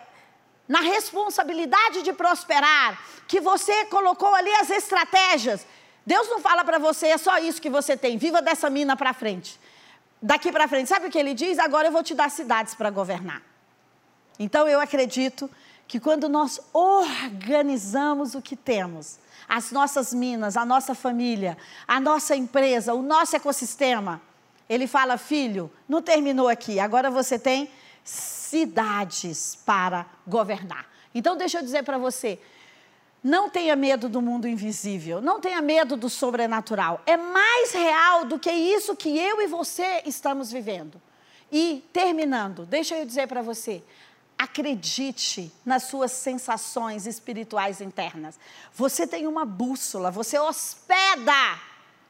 na 0.66 0.80
responsabilidade 0.80 2.02
de 2.02 2.12
prosperar, 2.12 2.98
que 3.28 3.40
você 3.40 3.84
colocou 3.86 4.34
ali 4.34 4.50
as 4.54 4.70
estratégias, 4.70 5.66
Deus 6.12 6.26
não 6.32 6.40
fala 6.48 6.62
para 6.68 6.78
você, 6.78 7.06
é 7.16 7.18
só 7.26 7.34
isso 7.38 7.62
que 7.64 7.70
você 7.78 7.96
tem, 7.96 8.18
viva 8.26 8.40
dessa 8.42 8.68
mina 8.68 8.94
para 8.96 9.12
frente 9.22 9.58
daqui 10.22 10.52
para 10.52 10.68
frente, 10.68 10.88
sabe 10.88 11.06
o 11.06 11.10
que 11.10 11.18
ele 11.18 11.34
diz? 11.34 11.58
Agora 11.58 11.88
eu 11.88 11.92
vou 11.92 12.02
te 12.02 12.14
dar 12.14 12.30
cidades 12.30 12.74
para 12.74 12.90
governar. 12.90 13.42
Então 14.38 14.68
eu 14.68 14.80
acredito 14.80 15.50
que 15.86 15.98
quando 15.98 16.28
nós 16.28 16.60
organizamos 16.72 18.34
o 18.34 18.42
que 18.42 18.54
temos, 18.54 19.18
as 19.48 19.72
nossas 19.72 20.12
minas, 20.12 20.56
a 20.56 20.64
nossa 20.64 20.94
família, 20.94 21.56
a 21.86 21.98
nossa 21.98 22.36
empresa, 22.36 22.94
o 22.94 23.02
nosso 23.02 23.34
ecossistema, 23.34 24.20
ele 24.68 24.86
fala: 24.86 25.16
filho, 25.16 25.70
não 25.88 26.00
terminou 26.00 26.48
aqui, 26.48 26.78
agora 26.78 27.10
você 27.10 27.38
tem 27.38 27.70
cidades 28.04 29.58
para 29.66 30.06
governar. 30.26 30.86
Então 31.14 31.36
deixa 31.36 31.58
eu 31.58 31.62
dizer 31.62 31.82
para 31.82 31.98
você, 31.98 32.38
não 33.22 33.50
tenha 33.50 33.76
medo 33.76 34.08
do 34.08 34.22
mundo 34.22 34.48
invisível, 34.48 35.20
não 35.20 35.40
tenha 35.40 35.60
medo 35.60 35.96
do 35.96 36.08
sobrenatural. 36.08 37.02
É 37.06 37.16
mais 37.16 37.72
real 37.72 38.24
do 38.24 38.38
que 38.38 38.50
isso 38.50 38.96
que 38.96 39.18
eu 39.18 39.42
e 39.42 39.46
você 39.46 40.02
estamos 40.06 40.50
vivendo. 40.50 41.00
E 41.52 41.84
terminando, 41.92 42.64
deixa 42.64 42.96
eu 42.96 43.04
dizer 43.04 43.26
para 43.26 43.42
você, 43.42 43.82
acredite 44.38 45.52
nas 45.66 45.82
suas 45.84 46.12
sensações 46.12 47.06
espirituais 47.06 47.80
internas. 47.80 48.38
Você 48.72 49.06
tem 49.06 49.26
uma 49.26 49.44
bússola, 49.44 50.10
você 50.10 50.38
hospeda 50.38 51.58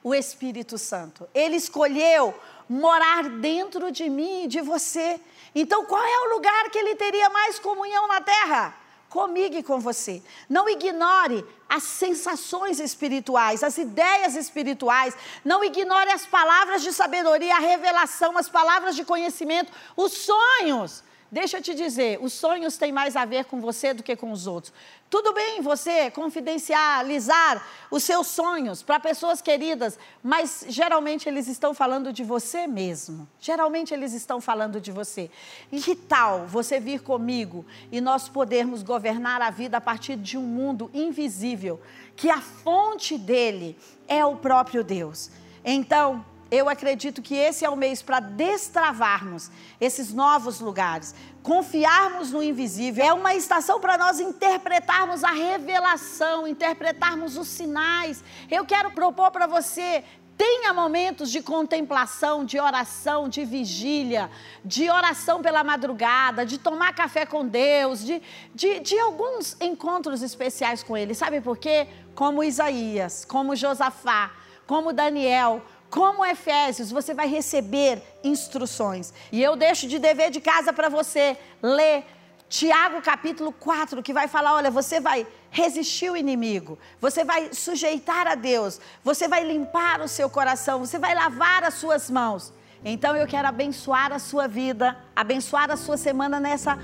o 0.02 0.14
Espírito 0.14 0.78
Santo. 0.78 1.28
Ele 1.34 1.56
escolheu 1.56 2.34
morar 2.68 3.28
dentro 3.28 3.90
de 3.90 4.08
mim 4.08 4.44
e 4.44 4.48
de 4.48 4.60
você. 4.60 5.20
Então, 5.54 5.84
qual 5.84 6.02
é 6.02 6.20
o 6.20 6.34
lugar 6.34 6.70
que 6.70 6.78
ele 6.78 6.94
teria 6.94 7.28
mais 7.30 7.58
comunhão 7.58 8.06
na 8.06 8.20
terra? 8.20 8.79
Comigo 9.10 9.56
e 9.56 9.62
com 9.62 9.78
você. 9.80 10.22
Não 10.48 10.68
ignore 10.68 11.44
as 11.68 11.82
sensações 11.82 12.80
espirituais, 12.80 13.62
as 13.62 13.76
ideias 13.76 14.36
espirituais. 14.36 15.14
Não 15.44 15.62
ignore 15.62 16.10
as 16.10 16.24
palavras 16.24 16.80
de 16.80 16.92
sabedoria, 16.92 17.56
a 17.56 17.58
revelação, 17.58 18.38
as 18.38 18.48
palavras 18.48 18.96
de 18.96 19.04
conhecimento, 19.04 19.70
os 19.96 20.12
sonhos. 20.12 21.02
Deixa 21.32 21.58
eu 21.58 21.62
te 21.62 21.74
dizer, 21.74 22.18
os 22.20 22.32
sonhos 22.32 22.76
têm 22.76 22.90
mais 22.90 23.14
a 23.14 23.24
ver 23.24 23.44
com 23.44 23.60
você 23.60 23.94
do 23.94 24.02
que 24.02 24.16
com 24.16 24.32
os 24.32 24.48
outros. 24.48 24.72
Tudo 25.08 25.32
bem 25.32 25.60
você 25.60 26.10
confidencializar 26.10 27.64
os 27.88 28.02
seus 28.02 28.26
sonhos 28.26 28.82
para 28.82 28.98
pessoas 28.98 29.40
queridas, 29.40 29.96
mas 30.24 30.64
geralmente 30.68 31.28
eles 31.28 31.46
estão 31.46 31.72
falando 31.72 32.12
de 32.12 32.24
você 32.24 32.66
mesmo. 32.66 33.28
Geralmente 33.38 33.94
eles 33.94 34.12
estão 34.12 34.40
falando 34.40 34.80
de 34.80 34.90
você. 34.90 35.30
E 35.70 35.80
que 35.80 35.94
tal 35.94 36.46
você 36.46 36.80
vir 36.80 37.00
comigo 37.00 37.64
e 37.92 38.00
nós 38.00 38.28
podermos 38.28 38.82
governar 38.82 39.40
a 39.40 39.50
vida 39.50 39.76
a 39.76 39.80
partir 39.80 40.16
de 40.16 40.36
um 40.36 40.42
mundo 40.42 40.90
invisível, 40.92 41.80
que 42.16 42.28
a 42.28 42.40
fonte 42.40 43.16
dele 43.16 43.78
é 44.08 44.24
o 44.24 44.34
próprio 44.34 44.82
Deus? 44.82 45.30
Então, 45.64 46.24
eu 46.50 46.68
acredito 46.68 47.22
que 47.22 47.34
esse 47.34 47.64
é 47.64 47.70
o 47.70 47.76
mês 47.76 48.02
para 48.02 48.20
destravarmos 48.20 49.50
esses 49.80 50.12
novos 50.12 50.60
lugares, 50.60 51.14
confiarmos 51.42 52.32
no 52.32 52.42
invisível. 52.42 53.04
É 53.04 53.12
uma 53.12 53.34
estação 53.34 53.80
para 53.80 53.96
nós 53.96 54.18
interpretarmos 54.18 55.22
a 55.22 55.30
revelação, 55.30 56.46
interpretarmos 56.46 57.36
os 57.36 57.48
sinais. 57.48 58.24
Eu 58.50 58.64
quero 58.64 58.90
propor 58.90 59.30
para 59.30 59.46
você 59.46 60.02
Tenha 60.40 60.72
momentos 60.72 61.30
de 61.30 61.42
contemplação, 61.42 62.46
de 62.46 62.58
oração, 62.58 63.28
de 63.28 63.44
vigília, 63.44 64.30
de 64.64 64.88
oração 64.88 65.42
pela 65.42 65.62
madrugada, 65.62 66.46
de 66.46 66.56
tomar 66.56 66.94
café 66.94 67.26
com 67.26 67.46
Deus, 67.46 68.02
de, 68.02 68.22
de, 68.54 68.80
de, 68.80 68.98
alguns 68.98 69.54
encontros 69.60 70.22
especiais 70.22 70.82
com 70.82 70.96
Ele. 70.96 71.14
Sabe 71.14 71.42
por 71.42 71.58
quê? 71.58 71.86
Como 72.14 72.42
Isaías, 72.42 73.22
como 73.26 73.54
Josafá, 73.54 74.30
como 74.66 74.94
Daniel, 74.94 75.60
como 75.90 76.24
Efésios, 76.24 76.90
você 76.90 77.12
vai 77.12 77.26
receber 77.26 78.00
instruções. 78.22 79.12
E 79.32 79.42
eu 79.42 79.56
deixo 79.56 79.88
de 79.88 79.98
dever 79.98 80.30
de 80.30 80.40
casa 80.40 80.72
para 80.72 80.88
você 80.88 81.36
ler 81.60 82.04
Tiago 82.48 83.02
capítulo 83.02 83.52
4, 83.52 84.02
que 84.02 84.12
vai 84.12 84.28
falar: 84.28 84.54
olha, 84.54 84.70
você 84.70 85.00
vai 85.00 85.26
resistir 85.50 86.10
o 86.10 86.16
inimigo, 86.16 86.78
você 87.00 87.24
vai 87.24 87.52
sujeitar 87.52 88.26
a 88.26 88.34
Deus, 88.34 88.80
você 89.04 89.28
vai 89.28 89.44
limpar 89.44 90.00
o 90.00 90.08
seu 90.08 90.30
coração, 90.30 90.80
você 90.80 90.98
vai 90.98 91.14
lavar 91.14 91.64
as 91.64 91.74
suas 91.74 92.08
mãos. 92.08 92.52
Então 92.84 93.14
eu 93.14 93.26
quero 93.26 93.46
abençoar 93.46 94.12
a 94.12 94.18
sua 94.18 94.48
vida, 94.48 94.96
abençoar 95.14 95.70
a 95.70 95.76
sua 95.76 95.96
semana 95.96 96.40
nessa 96.40 96.78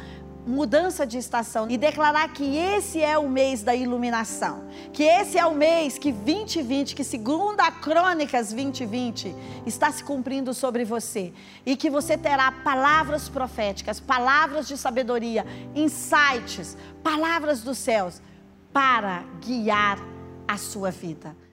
mudança 0.47 1.07
de 1.07 1.19
estação 1.19 1.69
e 1.69 1.77
declarar 1.77 2.33
que 2.33 2.57
esse 2.57 3.03
é 3.03 3.19
o 3.19 3.29
mês 3.29 3.63
da 3.63 3.75
iluminação, 3.75 4.65
que 4.93 5.03
esse 5.03 5.37
é 5.37 5.45
o 5.45 5.55
mês 5.55 5.99
que 5.99 6.13
2020, 6.13 6.95
que 6.95 7.03
segundo 7.03 7.61
a 7.61 7.71
Crônicas 7.71 8.53
2020, 8.53 9.35
está 9.67 9.91
se 9.91 10.05
cumprindo 10.05 10.55
sobre 10.55 10.85
você 10.85 11.33
e 11.65 11.77
que 11.77 11.91
você 11.91 12.17
terá 12.17 12.53
palavras 12.53 13.29
proféticas, 13.29 13.99
palavras 13.99 14.69
de 14.69 14.77
sabedoria, 14.77 15.45
insights, 15.75 16.77
palavras 17.03 17.63
dos 17.63 17.79
céus 17.79 18.23
para 18.73 19.25
guiar 19.41 19.99
a 20.47 20.57
sua 20.57 20.91
vida. 20.91 21.46